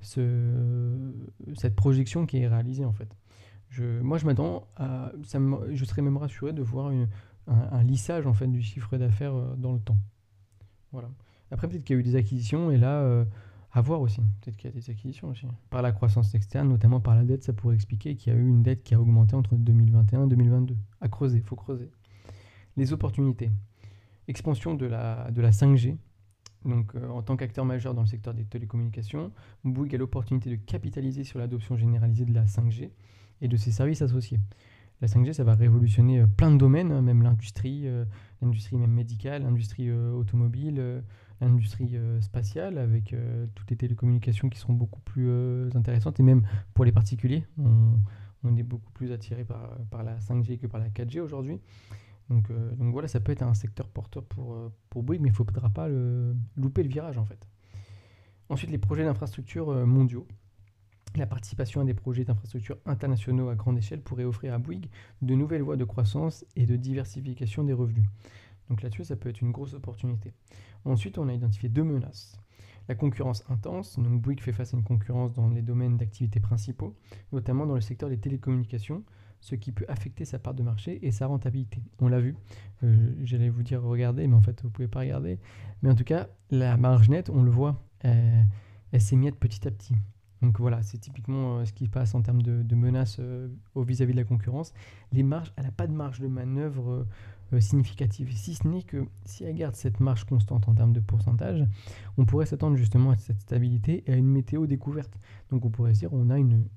ce, 0.02 1.12
cette 1.56 1.76
projection 1.76 2.26
qui 2.26 2.38
est 2.38 2.48
réalisée 2.48 2.86
en 2.86 2.94
fait. 2.94 3.16
Je, 3.70 4.00
moi, 4.02 4.18
je 4.18 4.26
m'attends 4.26 4.68
à, 4.78 5.12
ça 5.24 5.40
je 5.72 5.86
serais 5.86 6.02
même 6.02 6.18
rassuré 6.18 6.54
de 6.54 6.62
voir 6.62 6.92
un, 7.48 7.84
lissage 7.84 8.26
en 8.26 8.34
fait 8.34 8.48
du 8.48 8.62
chiffre 8.62 8.98
d'affaires 8.98 9.36
euh, 9.36 9.56
dans 9.58 9.74
le 9.74 9.80
temps. 9.80 9.98
Voilà. 10.92 11.10
Après, 11.52 11.68
peut-être 11.68 11.84
qu'il 11.84 11.96
y 11.96 11.98
a 11.98 12.00
eu 12.00 12.04
des 12.04 12.16
acquisitions, 12.16 12.72
et 12.72 12.78
là, 12.78 13.02
euh, 13.02 13.26
à 13.76 13.82
voir 13.82 14.00
aussi. 14.00 14.22
Peut-être 14.40 14.56
qu'il 14.56 14.70
y 14.70 14.74
a 14.74 14.76
des 14.76 14.90
acquisitions 14.90 15.28
aussi. 15.28 15.46
Par 15.70 15.82
la 15.82 15.92
croissance 15.92 16.34
externe, 16.34 16.70
notamment 16.70 17.02
par 17.02 17.14
la 17.14 17.26
dette, 17.26 17.44
ça 17.44 17.52
pourrait 17.52 17.76
expliquer 17.76 18.16
qu'il 18.16 18.32
y 18.32 18.36
a 18.36 18.40
eu 18.40 18.48
une 18.48 18.64
dette 18.64 18.84
qui 18.84 18.96
a 18.96 19.02
augmenté 19.02 19.36
entre 19.36 19.56
2021 19.56 20.26
et 20.26 20.30
2022. 20.30 20.78
À 21.02 21.10
creuser, 21.10 21.40
il 21.40 21.44
faut 21.44 21.58
creuser. 21.58 21.92
Les 22.78 22.94
opportunités. 22.94 23.52
Expansion 24.30 24.76
de 24.76 24.86
la, 24.86 25.30
de 25.30 25.42
la 25.42 25.52
5G. 25.52 25.98
Donc, 26.64 26.96
euh, 26.96 27.10
en 27.10 27.22
tant 27.22 27.36
qu'acteur 27.36 27.66
majeur 27.66 27.94
dans 27.94 28.02
le 28.02 28.08
secteur 28.08 28.34
des 28.34 28.46
télécommunications, 28.46 29.34
Bouygues 29.66 29.96
a 29.96 29.98
l'opportunité 29.98 30.50
de 30.50 30.56
capitaliser 30.56 31.26
sur 31.26 31.40
l'adoption 31.40 31.76
généralisée 31.76 32.24
de 32.24 32.34
la 32.34 32.46
5G 32.46 32.92
et 33.42 33.50
de 33.50 33.58
ses 33.58 33.72
services 33.72 34.02
associés. 34.02 34.40
La 35.02 35.10
5G, 35.10 35.34
ça 35.34 35.44
va 35.44 35.54
révolutionner 35.54 36.22
euh, 36.22 36.28
plein 36.28 36.50
de 36.50 36.58
domaines, 36.58 36.94
hein, 36.94 37.02
même 37.02 37.24
l'industrie, 37.24 37.90
euh, 37.90 38.06
l'industrie 38.42 38.78
même 38.78 38.94
médicale, 38.94 39.44
l'industrie 39.44 39.92
automobile, 39.92 41.04
l'industrie 41.42 41.98
euh, 41.98 42.22
spatiale 42.22 42.78
avec 42.78 43.14
euh, 43.14 43.46
toutes 43.56 43.70
les 43.70 43.78
télécommunications 43.78 44.50
qui 44.50 44.60
seront 44.60 44.74
beaucoup 44.74 45.02
plus 45.02 45.28
euh, 45.30 45.70
intéressantes 45.76 46.20
et 46.20 46.24
même 46.24 46.44
pour 46.74 46.86
les 46.86 46.92
particuliers, 46.92 47.46
on, 47.58 48.56
est 48.56 48.64
beaucoup 48.64 48.92
plus 48.92 49.12
attiré 49.12 49.44
par, 49.44 49.76
par, 49.90 50.04
la 50.04 50.18
5G 50.20 50.60
que 50.60 50.68
par 50.68 50.80
la 50.80 50.90
4G 50.90 51.20
aujourd'hui. 51.20 51.60
Donc, 52.30 52.52
donc, 52.78 52.92
voilà, 52.94 53.08
ça 53.08 53.20
peut 53.20 53.32
être 53.32 53.42
un 53.42 53.56
secteur 53.56 53.88
porteur 53.88 54.24
pour, 54.24 54.56
pour 54.90 55.02
Bouygues, 55.02 55.22
mais 55.22 55.30
il 55.30 55.32
ne 55.32 55.36
faudra 55.36 55.70
pas 55.70 55.88
le, 55.88 56.36
louper 56.56 56.84
le 56.84 56.90
virage 56.90 57.18
en 57.18 57.26
fait. 57.26 57.48
Ensuite, 58.50 58.70
les 58.70 58.78
projets 58.78 59.04
d'infrastructures 59.04 59.86
mondiaux. 59.88 60.28
La 61.16 61.26
participation 61.26 61.82
à 61.82 61.86
des 61.86 61.96
projets 61.96 62.24
d'infrastructures 62.24 62.78
internationaux 62.86 63.50
à 63.50 63.56
grande 63.56 63.80
échelle 63.80 64.02
pourrait 64.02 64.26
offrir 64.26 64.54
à 64.54 64.60
Bouygues 64.60 64.90
de 65.24 65.34
nouvelles 65.34 65.64
voies 65.64 65.78
de 65.78 65.86
croissance 65.86 66.46
et 66.56 66.68
de 66.68 66.76
diversification 66.76 67.64
des 67.64 67.74
revenus. 67.74 68.06
Donc 68.70 68.82
là-dessus, 68.82 69.06
ça 69.06 69.16
peut 69.16 69.30
être 69.30 69.42
une 69.42 69.52
grosse 69.52 69.74
opportunité. 69.74 70.34
Ensuite, 70.86 71.18
on 71.18 71.28
a 71.28 71.34
identifié 71.34 71.70
deux 71.70 71.84
menaces. 71.84 72.40
La 72.88 72.96
concurrence 72.96 73.44
intense, 73.50 73.98
donc 73.98 74.22
Bouygues 74.22 74.42
fait 74.42 74.54
face 74.54 74.74
à 74.74 74.78
une 74.78 74.84
concurrence 74.84 75.34
dans 75.34 75.50
les 75.50 75.64
domaines 75.64 75.98
d'activité 75.98 76.40
principaux, 76.40 76.96
notamment 77.32 77.66
dans 77.66 77.74
le 77.74 77.82
secteur 77.82 78.10
des 78.10 78.18
télécommunications, 78.20 79.04
ce 79.40 79.56
qui 79.56 79.72
peut 79.72 79.86
affecter 79.88 80.24
sa 80.24 80.38
part 80.38 80.54
de 80.54 80.62
marché 80.62 81.00
et 81.06 81.12
sa 81.12 81.26
rentabilité. 81.26 81.82
On 82.00 82.08
l'a 82.08 82.20
vu, 82.20 82.36
euh, 82.84 83.16
j'allais 83.24 83.50
vous 83.50 83.64
dire 83.64 83.82
regardez, 83.82 84.28
mais 84.28 84.36
en 84.36 84.42
fait 84.42 84.62
vous 84.62 84.68
ne 84.68 84.74
pouvez 84.74 84.88
pas 84.88 85.00
regarder. 85.00 85.40
Mais 85.82 85.90
en 85.90 85.96
tout 85.96 86.04
cas, 86.04 86.28
la 86.52 86.78
marge 86.78 87.10
nette, 87.10 87.32
on 87.32 87.42
le 87.42 87.52
voit, 87.52 87.84
elle, 88.02 88.46
elle 88.92 89.02
s'émiette 89.02 89.36
petit 89.36 89.68
à 89.68 89.72
petit. 89.72 89.96
Donc 90.42 90.60
voilà, 90.60 90.84
c'est 90.84 91.00
typiquement 91.00 91.58
euh, 91.58 91.66
ce 91.66 91.74
qui 91.74 91.88
passe 91.88 92.14
en 92.14 92.22
termes 92.22 92.42
de, 92.42 92.76
menaces 92.76 93.18
euh, 93.20 93.48
au 93.74 93.84
vis-à-vis 93.84 94.14
de 94.14 94.18
la 94.18 94.26
concurrence. 94.26 94.74
Les 95.12 95.24
marges, 95.24 95.52
elle 95.56 95.66
n'a 95.66 95.72
pas 95.72 95.88
de 95.88 95.94
marge 95.94 96.20
de 96.20 96.28
manœuvre 96.28 97.08
euh, 97.54 97.60
significative, 97.60 98.32
si 98.36 98.56
ce 98.56 98.68
n'est 98.68 98.84
que 98.84 99.06
si 99.26 99.44
elle 99.44 99.56
garde 99.56 99.76
cette 99.76 100.00
marge 100.00 100.24
constante 100.26 100.68
en 100.68 100.74
termes 100.74 100.94
de 100.94 101.00
pourcentage, 101.00 101.66
on 102.18 102.26
pourrait 102.26 102.46
s'attendre 102.46 102.76
justement 102.76 103.12
à 103.12 103.18
cette 103.18 103.42
stabilité 103.42 104.04
et 104.08 104.14
à 104.14 104.16
une 104.16 104.28
météo 104.28 104.66
découverte. 104.68 105.18
Donc 105.52 105.66
on 105.66 105.70
pourrait 105.70 105.94
dire 105.94 106.14
on 106.14 106.30
a 106.30 106.38
une, 106.38 106.68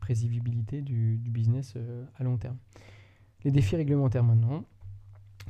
prévisibilité 0.00 0.82
du, 0.82 1.20
business 1.24 1.74
à 2.16 2.24
long 2.24 2.36
terme. 2.36 2.56
Les 3.44 3.50
défis 3.50 3.76
réglementaires 3.76 4.24
maintenant. 4.24 4.64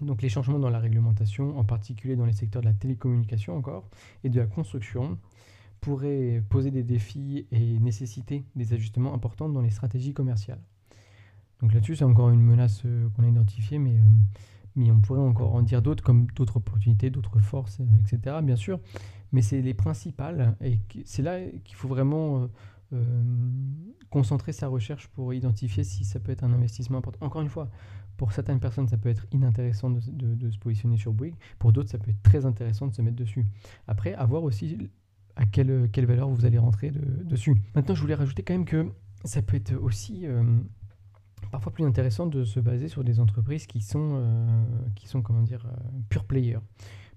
Donc 0.03 0.23
les 0.23 0.29
changements 0.29 0.59
dans 0.59 0.71
la 0.71 0.79
réglementation, 0.79 1.59
en 1.59 1.65
particulier 1.65 2.17
dans 2.17 2.25
les 2.25 2.33
secteurs 2.33 2.63
de 2.63 2.67
la 2.67 2.75
télécommunication 2.75 3.57
encore, 3.57 3.89
et 4.25 4.31
de 4.31 4.41
la 4.41 4.47
construction, 4.47 5.19
pourrait 5.81 6.43
poser 6.49 6.71
des 6.71 6.83
défis 6.83 7.47
et 7.51 7.79
nécessiter 7.79 8.45
des 8.55 8.73
ajustements 8.73 9.15
importants 9.15 9.49
dans 9.49 9.61
les 9.61 9.71
stratégies 9.71 10.15
commerciales. 10.15 10.61
Donc 11.63 11.75
là-dessus, 11.75 11.97
c'est 11.97 12.05
encore 12.05 12.31
une 12.31 12.43
menace 12.43 12.83
euh, 12.87 13.09
qu'on 13.11 13.23
a 13.23 13.29
identifiée, 13.29 13.79
mais, 13.79 13.97
euh, 13.97 14.03
mais 14.77 14.91
on 14.91 15.01
pourrait 15.01 15.21
encore 15.21 15.55
en 15.55 15.63
dire 15.63 15.83
d'autres, 15.83 16.03
comme 16.03 16.27
d'autres 16.35 16.57
opportunités, 16.57 17.11
d'autres 17.11 17.41
forces, 17.41 17.81
euh, 17.81 17.85
etc., 18.01 18.37
bien 18.43 18.57
sûr. 18.57 18.81
Mais 19.33 19.43
c'est 19.43 19.61
les 19.61 19.75
principales, 19.75 20.57
et 20.61 20.79
c'est 21.05 21.23
là 21.23 21.39
qu'il 21.65 21.77
faut 21.77 21.87
vraiment 21.87 22.49
concentrer 24.09 24.51
sa 24.51 24.67
recherche 24.67 25.07
pour 25.07 25.33
identifier 25.33 25.85
si 25.85 26.05
ça 26.05 26.19
peut 26.19 26.33
être 26.33 26.43
un 26.43 26.53
investissement 26.53 26.99
important. 26.99 27.25
Encore 27.25 27.41
une 27.41 27.49
fois, 27.49 27.71
pour 28.17 28.33
certaines 28.33 28.59
personnes, 28.59 28.89
ça 28.89 28.97
peut 28.97 29.09
être 29.09 29.29
inintéressant 29.31 29.89
de, 29.89 30.51
se 30.51 30.59
positionner 30.59 30.97
sur 30.97 31.13
Bouygues. 31.13 31.37
Pour 31.61 31.73
d'autres, 31.73 31.91
ça 31.91 31.99
peut 31.99 32.11
être 32.11 32.23
très 32.25 32.45
intéressant 32.45 32.89
de 32.89 32.93
se 32.93 33.03
mettre 33.03 33.15
dessus. 33.15 33.47
Après, 33.87 34.15
avoir 34.15 34.43
aussi 34.43 34.91
à 35.37 35.47
quelle, 35.47 35.89
quelle 35.93 36.07
valeur 36.07 36.29
vous 36.29 36.45
allez 36.45 36.59
rentrer 36.59 36.91
dessus. 36.91 37.55
Maintenant, 37.77 37.95
je 37.95 38.01
voulais 38.01 38.17
rajouter 38.17 38.43
quand 38.43 38.55
même 38.55 38.65
que 38.65 38.91
ça 39.25 39.43
peut 39.43 39.59
être 39.59 39.77
aussi 39.77 40.27
parfois 41.51 41.73
plus 41.73 41.85
intéressant 41.85 42.27
de 42.27 42.45
se 42.45 42.61
baser 42.61 42.89
sur 42.89 43.05
des 43.05 43.21
entreprises 43.21 43.67
qui 43.67 43.81
sont, 43.81 44.13
euh, 44.15 44.63
qui 44.95 45.09
sont 45.09 45.23
comment 45.23 45.43
dire, 45.43 45.67
euh, 45.67 45.77
pure 46.09 46.25
player. 46.25 46.59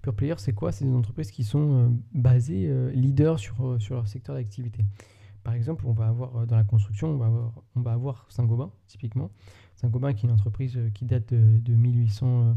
Pure 0.02 0.14
player, 0.14 0.34
c'est 0.38 0.52
quoi? 0.52 0.72
C'est 0.72 0.84
des 0.84 0.94
entreprises 0.94 1.30
qui 1.30 1.44
sont 1.44 1.96
basées 2.12 2.70
leaders 2.92 3.38
sur, 3.38 3.78
leur 3.90 4.06
secteur 4.06 4.34
d'activité. 4.34 4.84
Par 5.42 5.54
exemple, 5.54 5.84
on 5.86 5.92
va 5.92 6.08
avoir 6.08 6.46
dans 6.46 6.56
la 6.56 6.64
construction, 6.64 7.08
on 7.08 7.16
va 7.16 7.26
avoir, 7.26 7.52
on 7.74 7.80
va 7.80 7.92
avoir 7.92 8.26
Saint-Gobain, 8.28 8.70
typiquement. 8.86 9.30
Saint-Gobain 9.76 10.12
qui 10.12 10.26
est 10.26 10.28
une 10.28 10.34
entreprise 10.34 10.78
qui 10.92 11.06
date 11.06 11.32
de, 11.32 11.58
de 11.58 11.74
1800 11.74 12.54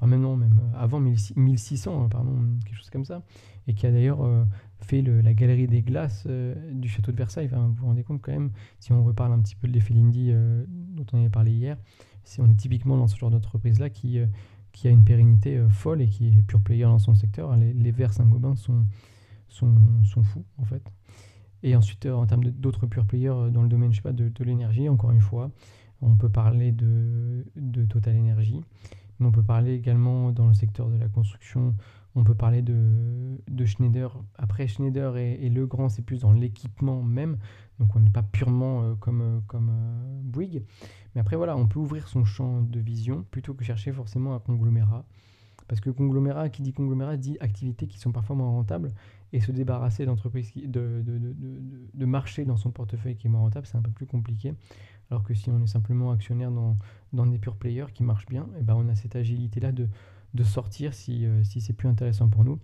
enfin 0.00 0.06
même 0.06 0.22
même 0.36 0.58
avant 0.74 1.00
1600, 1.00 2.08
pardon, 2.08 2.58
quelque 2.64 2.76
chose 2.76 2.90
comme 2.90 3.04
ça, 3.04 3.22
et 3.66 3.74
qui 3.74 3.86
a 3.86 3.92
d'ailleurs 3.92 4.46
fait 4.84 5.02
la 5.02 5.34
galerie 5.34 5.66
des 5.66 5.82
glaces 5.82 6.24
euh, 6.26 6.54
du 6.72 6.88
château 6.88 7.12
de 7.12 7.16
Versailles. 7.16 7.48
vous 7.48 7.74
vous 7.74 7.86
rendez 7.86 8.02
compte 8.02 8.20
quand 8.22 8.32
même, 8.32 8.50
si 8.78 8.92
on 8.92 9.04
reparle 9.04 9.32
un 9.32 9.40
petit 9.40 9.54
peu 9.54 9.68
de 9.68 9.72
l'effet 9.72 9.94
Lindy 9.94 10.30
euh, 10.30 10.64
dont 10.68 11.06
on 11.12 11.18
avait 11.18 11.30
parlé 11.30 11.52
hier, 11.52 11.76
si 12.24 12.40
on 12.40 12.50
est 12.50 12.56
typiquement 12.56 12.96
dans 12.96 13.06
ce 13.06 13.16
genre 13.16 13.30
d'entreprise-là 13.30 13.90
qui, 13.90 14.18
euh, 14.18 14.26
qui 14.72 14.88
a 14.88 14.90
une 14.90 15.04
pérennité 15.04 15.64
folle 15.70 16.02
et 16.02 16.08
qui 16.08 16.28
est 16.28 16.42
pure 16.42 16.60
player 16.60 16.84
dans 16.84 16.98
son 16.98 17.14
secteur. 17.14 17.56
Les, 17.56 17.72
les 17.72 17.90
verts 17.90 18.12
Saint-Gobain 18.12 18.56
sont, 18.56 18.86
sont, 19.48 19.74
sont, 20.04 20.22
fous 20.22 20.44
en 20.58 20.64
fait. 20.64 20.82
Et 21.62 21.76
ensuite, 21.76 22.06
en 22.06 22.26
termes 22.26 22.44
d'autres 22.44 22.86
pure 22.86 23.04
players 23.04 23.50
dans 23.52 23.62
le 23.62 23.68
domaine 23.68 23.92
je 23.92 23.96
sais 23.96 24.02
pas, 24.02 24.12
de, 24.12 24.28
de 24.28 24.44
l'énergie, 24.44 24.88
encore 24.88 25.10
une 25.10 25.20
fois, 25.20 25.50
on 26.02 26.16
peut 26.16 26.30
parler 26.30 26.72
de, 26.72 27.44
de 27.56 27.84
Total 27.84 28.16
Energy, 28.16 28.62
on 29.26 29.32
peut 29.32 29.42
parler 29.42 29.74
également 29.74 30.32
dans 30.32 30.48
le 30.48 30.54
secteur 30.54 30.88
de 30.88 30.96
la 30.96 31.08
construction 31.08 31.74
on 32.14 32.24
peut 32.24 32.34
parler 32.34 32.62
de, 32.62 33.64
Schneider. 33.64 34.16
Après, 34.36 34.66
Schneider 34.66 35.16
et, 35.16 35.48
Le 35.48 35.66
Grand, 35.66 35.88
c'est 35.88 36.02
plus 36.02 36.20
dans 36.20 36.32
l'équipement 36.32 37.02
même. 37.02 37.38
Donc, 37.78 37.94
on 37.94 38.00
n'est 38.00 38.10
pas 38.10 38.22
purement 38.22 38.82
euh, 38.82 38.94
comme, 38.94 39.20
euh, 39.20 39.40
comme 39.46 39.70
euh, 39.70 40.20
Bouygues. 40.22 40.64
Mais 41.14 41.20
après, 41.20 41.36
voilà, 41.36 41.56
on 41.56 41.66
peut 41.66 41.78
ouvrir 41.78 42.08
son 42.08 42.24
champ 42.24 42.62
de 42.62 42.80
vision 42.80 43.24
plutôt 43.30 43.54
que 43.54 43.64
chercher 43.64 43.92
forcément 43.92 44.34
un 44.34 44.40
conglomérat. 44.40 45.06
Parce 45.68 45.80
que 45.80 45.90
conglomérat, 45.90 46.48
qui 46.48 46.62
dit 46.62 46.72
conglomérat, 46.72 47.16
dit 47.16 47.36
activités 47.40 47.86
qui 47.86 47.98
sont 47.98 48.10
parfois 48.10 48.34
moins 48.34 48.50
rentables. 48.50 48.92
Et 49.32 49.40
se 49.40 49.52
débarrasser 49.52 50.04
d'entreprises, 50.04 50.52
de, 50.56 51.02
de, 51.06 51.36
de, 51.94 52.04
marché 52.04 52.44
dans 52.44 52.56
son 52.56 52.72
portefeuille 52.72 53.14
qui 53.14 53.28
est 53.28 53.30
moins 53.30 53.42
rentable, 53.42 53.66
c'est 53.66 53.76
un 53.76 53.82
peu 53.82 53.92
plus 53.92 54.06
compliqué. 54.06 54.54
Alors 55.10 55.24
que 55.24 55.34
si 55.34 55.50
on 55.50 55.62
est 55.62 55.66
simplement 55.66 56.12
actionnaire 56.12 56.50
dans, 56.50 56.76
dans 57.12 57.26
des 57.26 57.38
pure 57.38 57.56
players 57.56 57.86
qui 57.92 58.04
marchent 58.04 58.26
bien, 58.26 58.44
et 58.54 58.60
eh 58.60 58.62
ben 58.62 58.74
on 58.74 58.88
a 58.88 58.94
cette 58.94 59.16
agilité-là 59.16 59.72
de, 59.72 59.88
de 60.34 60.44
sortir 60.44 60.94
si, 60.94 61.26
euh, 61.26 61.42
si 61.44 61.60
c'est 61.60 61.72
plus 61.72 61.88
intéressant 61.88 62.28
pour 62.28 62.44
nous. 62.44 62.58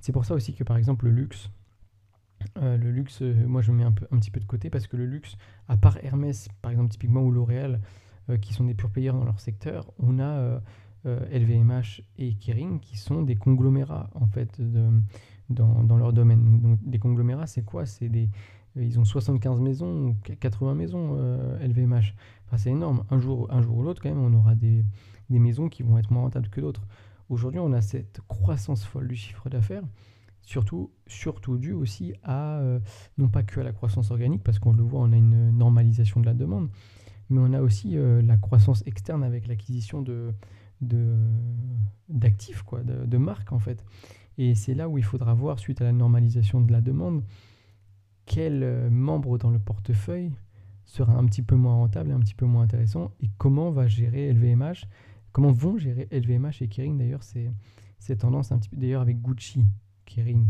C'est 0.00 0.12
pour 0.12 0.24
ça 0.24 0.34
aussi 0.34 0.54
que 0.54 0.64
par 0.64 0.76
exemple 0.76 1.06
le 1.06 1.10
luxe, 1.10 1.50
euh, 2.58 2.76
le 2.76 2.90
luxe, 2.90 3.22
euh, 3.22 3.34
moi 3.46 3.60
je 3.60 3.72
mets 3.72 3.84
un, 3.84 3.92
peu, 3.92 4.06
un 4.10 4.18
petit 4.18 4.30
peu 4.30 4.40
de 4.40 4.46
côté 4.46 4.70
parce 4.70 4.86
que 4.86 4.96
le 4.96 5.06
luxe, 5.06 5.36
à 5.68 5.76
part 5.76 5.98
Hermès 6.02 6.48
par 6.62 6.70
exemple 6.70 6.90
typiquement 6.90 7.22
ou 7.22 7.30
L'Oréal, 7.30 7.80
qui 8.40 8.52
sont 8.52 8.64
des 8.64 8.74
pure 8.74 8.90
players 8.90 9.12
dans 9.12 9.24
leur 9.24 9.38
secteur, 9.38 9.92
on 10.00 10.18
a 10.18 10.60
LVMH 11.04 12.02
et 12.18 12.34
Kering 12.34 12.80
qui 12.80 12.96
sont 12.98 13.22
des 13.22 13.36
conglomérats 13.36 14.10
en 14.16 14.26
fait 14.26 14.60
dans, 15.48 15.84
dans, 15.84 15.96
leur 15.96 16.12
domaine. 16.12 16.60
Donc, 16.60 16.80
des 16.82 16.98
conglomérats, 16.98 17.46
c'est 17.46 17.62
quoi? 17.62 17.86
C'est 17.86 18.08
des 18.08 18.28
ils 18.76 19.00
ont 19.00 19.04
75 19.04 19.60
maisons 19.60 20.08
ou 20.08 20.16
80 20.40 20.74
maisons 20.74 21.16
LVMH. 21.60 22.14
Enfin, 22.46 22.56
c'est 22.56 22.70
énorme. 22.70 23.04
Un 23.10 23.18
jour, 23.18 23.48
un 23.50 23.62
jour 23.62 23.78
ou 23.78 23.82
l'autre, 23.82 24.02
quand 24.02 24.08
même, 24.08 24.22
on 24.22 24.32
aura 24.34 24.54
des, 24.54 24.84
des 25.30 25.38
maisons 25.38 25.68
qui 25.68 25.82
vont 25.82 25.98
être 25.98 26.10
moins 26.10 26.22
rentables 26.22 26.48
que 26.48 26.60
d'autres. 26.60 26.86
Aujourd'hui, 27.28 27.60
on 27.60 27.72
a 27.72 27.80
cette 27.80 28.20
croissance 28.28 28.84
folle 28.84 29.08
du 29.08 29.16
chiffre 29.16 29.48
d'affaires, 29.48 29.82
surtout, 30.42 30.92
surtout 31.06 31.58
due 31.58 31.72
aussi 31.72 32.14
à, 32.22 32.58
euh, 32.58 32.78
non 33.18 33.28
pas 33.28 33.42
que 33.42 33.60
à 33.60 33.64
la 33.64 33.72
croissance 33.72 34.10
organique, 34.10 34.44
parce 34.44 34.58
qu'on 34.58 34.72
le 34.72 34.82
voit, 34.82 35.00
on 35.00 35.12
a 35.12 35.16
une 35.16 35.50
normalisation 35.50 36.20
de 36.20 36.26
la 36.26 36.34
demande, 36.34 36.68
mais 37.28 37.40
on 37.40 37.52
a 37.52 37.60
aussi 37.60 37.96
euh, 37.96 38.22
la 38.22 38.36
croissance 38.36 38.84
externe 38.86 39.24
avec 39.24 39.48
l'acquisition 39.48 40.02
de, 40.02 40.32
d'actifs, 42.08 42.62
quoi, 42.62 42.84
de, 42.84 43.04
de 43.06 43.18
marques 43.18 43.52
en 43.52 43.58
fait. 43.58 43.84
Et 44.38 44.54
c'est 44.54 44.74
là 44.74 44.88
où 44.88 44.98
il 44.98 45.04
faudra 45.04 45.34
voir, 45.34 45.58
suite 45.58 45.80
à 45.80 45.84
la 45.84 45.92
normalisation 45.92 46.60
de 46.60 46.70
la 46.70 46.80
demande, 46.80 47.24
quel 48.26 48.62
euh, 48.62 48.90
membre 48.90 49.38
dans 49.38 49.50
le 49.50 49.58
portefeuille 49.58 50.32
sera 50.84 51.14
un 51.14 51.24
petit 51.24 51.42
peu 51.42 51.56
moins 51.56 51.74
rentable 51.74 52.10
et 52.10 52.12
un 52.12 52.20
petit 52.20 52.34
peu 52.34 52.46
moins 52.46 52.62
intéressant, 52.62 53.12
et 53.20 53.30
comment 53.38 53.70
va 53.70 53.88
gérer 53.88 54.32
LVMH 54.32 54.86
Comment 55.32 55.52
vont 55.52 55.76
gérer 55.76 56.08
LVMH 56.10 56.62
et 56.62 56.68
Kering 56.68 56.96
d'ailleurs 56.96 57.22
C'est 57.22 57.50
cette 57.98 58.20
tendance 58.20 58.52
un 58.52 58.58
petit 58.58 58.70
peu 58.70 58.76
d'ailleurs 58.76 59.02
avec 59.02 59.20
Gucci, 59.20 59.66
Kering. 60.06 60.48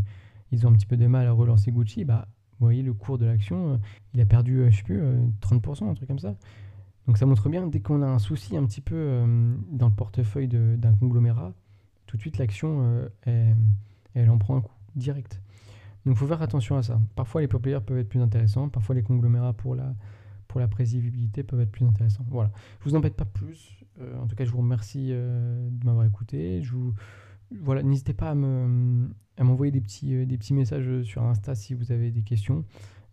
Ils 0.51 0.65
ont 0.65 0.69
un 0.69 0.73
petit 0.73 0.85
peu 0.85 0.95
de 0.95 1.07
mal 1.07 1.27
à 1.27 1.31
relancer 1.33 1.71
Gucci. 1.71 2.05
Bah, 2.05 2.27
vous 2.59 2.65
voyez, 2.65 2.81
le 2.81 2.93
cours 2.93 3.17
de 3.17 3.25
l'action, 3.25 3.73
euh, 3.73 3.77
il 4.13 4.21
a 4.21 4.25
perdu, 4.25 4.59
euh, 4.59 4.69
je 4.71 4.77
sais 4.77 4.83
plus, 4.83 5.01
30%, 5.41 5.85
euh, 5.85 5.89
un 5.89 5.93
truc 5.93 6.07
comme 6.07 6.19
ça. 6.19 6.35
Donc 7.05 7.17
ça 7.17 7.25
montre 7.25 7.49
bien, 7.49 7.67
dès 7.67 7.79
qu'on 7.79 8.01
a 8.01 8.07
un 8.07 8.19
souci 8.19 8.57
un 8.57 8.65
petit 8.65 8.81
peu 8.81 9.23
dans 9.71 9.87
le 9.87 9.93
portefeuille 9.93 10.49
d'un 10.49 10.93
conglomérat, 10.95 11.53
tout 12.05 12.17
de 12.17 12.21
suite 12.21 12.37
l'action, 12.37 13.07
elle, 13.21 14.29
en 14.29 14.37
prend 14.37 14.57
un 14.57 14.61
coup, 14.61 14.73
direct. 14.97 15.41
Donc 16.07 16.15
il 16.15 16.19
faut 16.19 16.27
faire 16.27 16.41
attention 16.41 16.77
à 16.77 16.83
ça. 16.83 17.01
Parfois 17.17 17.41
les 17.41 17.49
pure 17.49 17.59
peuvent 17.59 17.97
être 17.97 18.07
plus 18.07 18.21
intéressants, 18.21 18.69
parfois 18.69 18.95
les 18.95 19.03
conglomérats 19.03 19.51
pour 19.51 19.75
la, 19.75 19.93
pour 20.47 20.61
la 20.61 20.69
prévisibilité 20.69 21.43
peuvent 21.43 21.59
être 21.59 21.69
plus 21.69 21.85
intéressants. 21.85 22.25
Voilà. 22.29 22.49
Je 22.79 22.89
vous 22.89 22.95
embête 22.95 23.13
pas 23.13 23.25
plus. 23.25 23.83
Euh, 23.99 24.17
en 24.17 24.25
tout 24.25 24.37
cas, 24.37 24.45
je 24.45 24.51
vous 24.51 24.59
remercie 24.59 25.09
euh, 25.11 25.67
de 25.69 25.85
m'avoir 25.85 26.05
écouté. 26.05 26.61
Je 26.63 26.71
vous, 26.71 26.93
voilà, 27.59 27.83
n'hésitez 27.83 28.13
pas 28.13 28.29
à 28.29 28.35
me 28.35 29.09
à 29.35 29.43
m'envoyer 29.43 29.73
des 29.73 29.81
petits 29.81 30.15
euh, 30.15 30.25
des 30.25 30.37
petits 30.37 30.53
messages 30.53 31.01
sur 31.01 31.23
Insta 31.23 31.55
si 31.55 31.73
vous 31.73 31.91
avez 31.91 32.09
des 32.09 32.23
questions. 32.23 32.63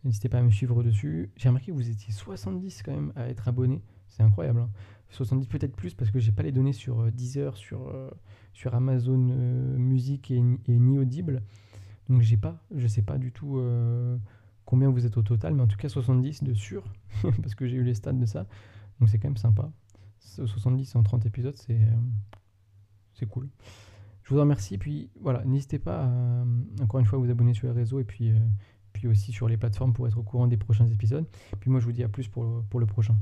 N'hésitez 0.05 0.29
pas 0.29 0.39
à 0.39 0.43
me 0.43 0.51
suivre 0.51 0.85
dessus. 0.85 1.33
J'ai 1.37 1.49
remarqué 1.49 1.73
que 1.73 1.77
vous 1.77 1.91
étiez 1.91 2.13
70 2.13 2.85
quand 2.85 2.93
même 2.93 3.13
à 3.17 3.29
être 3.29 3.49
abonné. 3.49 3.83
C'est 4.07 4.23
incroyable. 4.23 4.69
70 5.09 5.43
hein. 5.43 5.49
peut-être 5.51 5.75
plus 5.75 5.95
parce 5.95 6.13
que 6.13 6.21
j'ai 6.21 6.31
pas 6.31 6.45
les 6.45 6.53
données 6.53 6.73
sur 6.73 7.11
Deezer, 7.11 7.57
sur 7.57 7.93
sur 8.53 8.73
Amazon 8.73 9.19
Music 9.19 10.31
et, 10.31 10.41
ni 10.41 10.97
Audible. 10.97 11.43
Donc 12.09 12.21
j'ai 12.21 12.37
pas, 12.37 12.63
je 12.75 12.87
sais 12.87 13.03
pas 13.03 13.19
du 13.19 13.33
tout 13.33 13.59
combien 14.65 14.91
vous 14.91 15.07
êtes 15.07 15.17
au 15.17 15.23
total, 15.23 15.55
mais 15.55 15.63
en 15.63 15.67
tout 15.67 15.77
cas 15.77 15.89
70 15.89 16.43
de 16.43 16.55
sûr, 16.55 16.85
parce 17.43 17.55
que 17.55 17.67
j'ai 17.67 17.77
eu 17.77 17.85
les 17.85 17.95
stats 17.95 18.13
de 18.13 18.27
ça. 18.27 18.47
Donc 19.01 19.09
c'est 19.09 19.19
quand 19.19 19.29
même 19.29 19.37
sympa. 19.37 19.71
70 20.21 20.97
en 20.97 21.03
30 21.03 21.27
épisodes, 21.27 21.57
c'est 21.57 21.81
euh, 21.81 21.97
c'est 23.13 23.27
cool. 23.27 23.49
Je 24.23 24.35
vous 24.35 24.41
remercie. 24.41 24.79
Puis 24.79 25.11
voilà, 25.21 25.45
n'hésitez 25.45 25.79
pas 25.79 26.05
à, 26.05 26.45
encore 26.83 27.01
une 27.01 27.07
fois, 27.07 27.19
vous 27.19 27.31
abonner 27.31 27.55
sur 27.55 27.67
les 27.69 27.75
réseaux 27.75 28.01
et 28.01 28.05
puis, 28.05 28.31
euh, 28.31 28.39
aussi 29.11 29.33
sur 29.33 29.49
les 29.49 29.59
plateformes 29.59 29.93
pour 29.93 30.09
être 30.09 30.17
au 30.17 30.23
courant 30.23 30.47
des 30.47 30.57
prochains 30.57 30.87
épisodes. 30.87 31.27
Puis 31.61 31.71
moi, 31.71 31.79
je 31.79 31.85
vous 31.85 31.93
dis 31.93 32.03
à 32.03 32.09
plus 32.09 32.27
pour 32.29 32.81
le 32.81 32.87
prochain. 32.87 33.19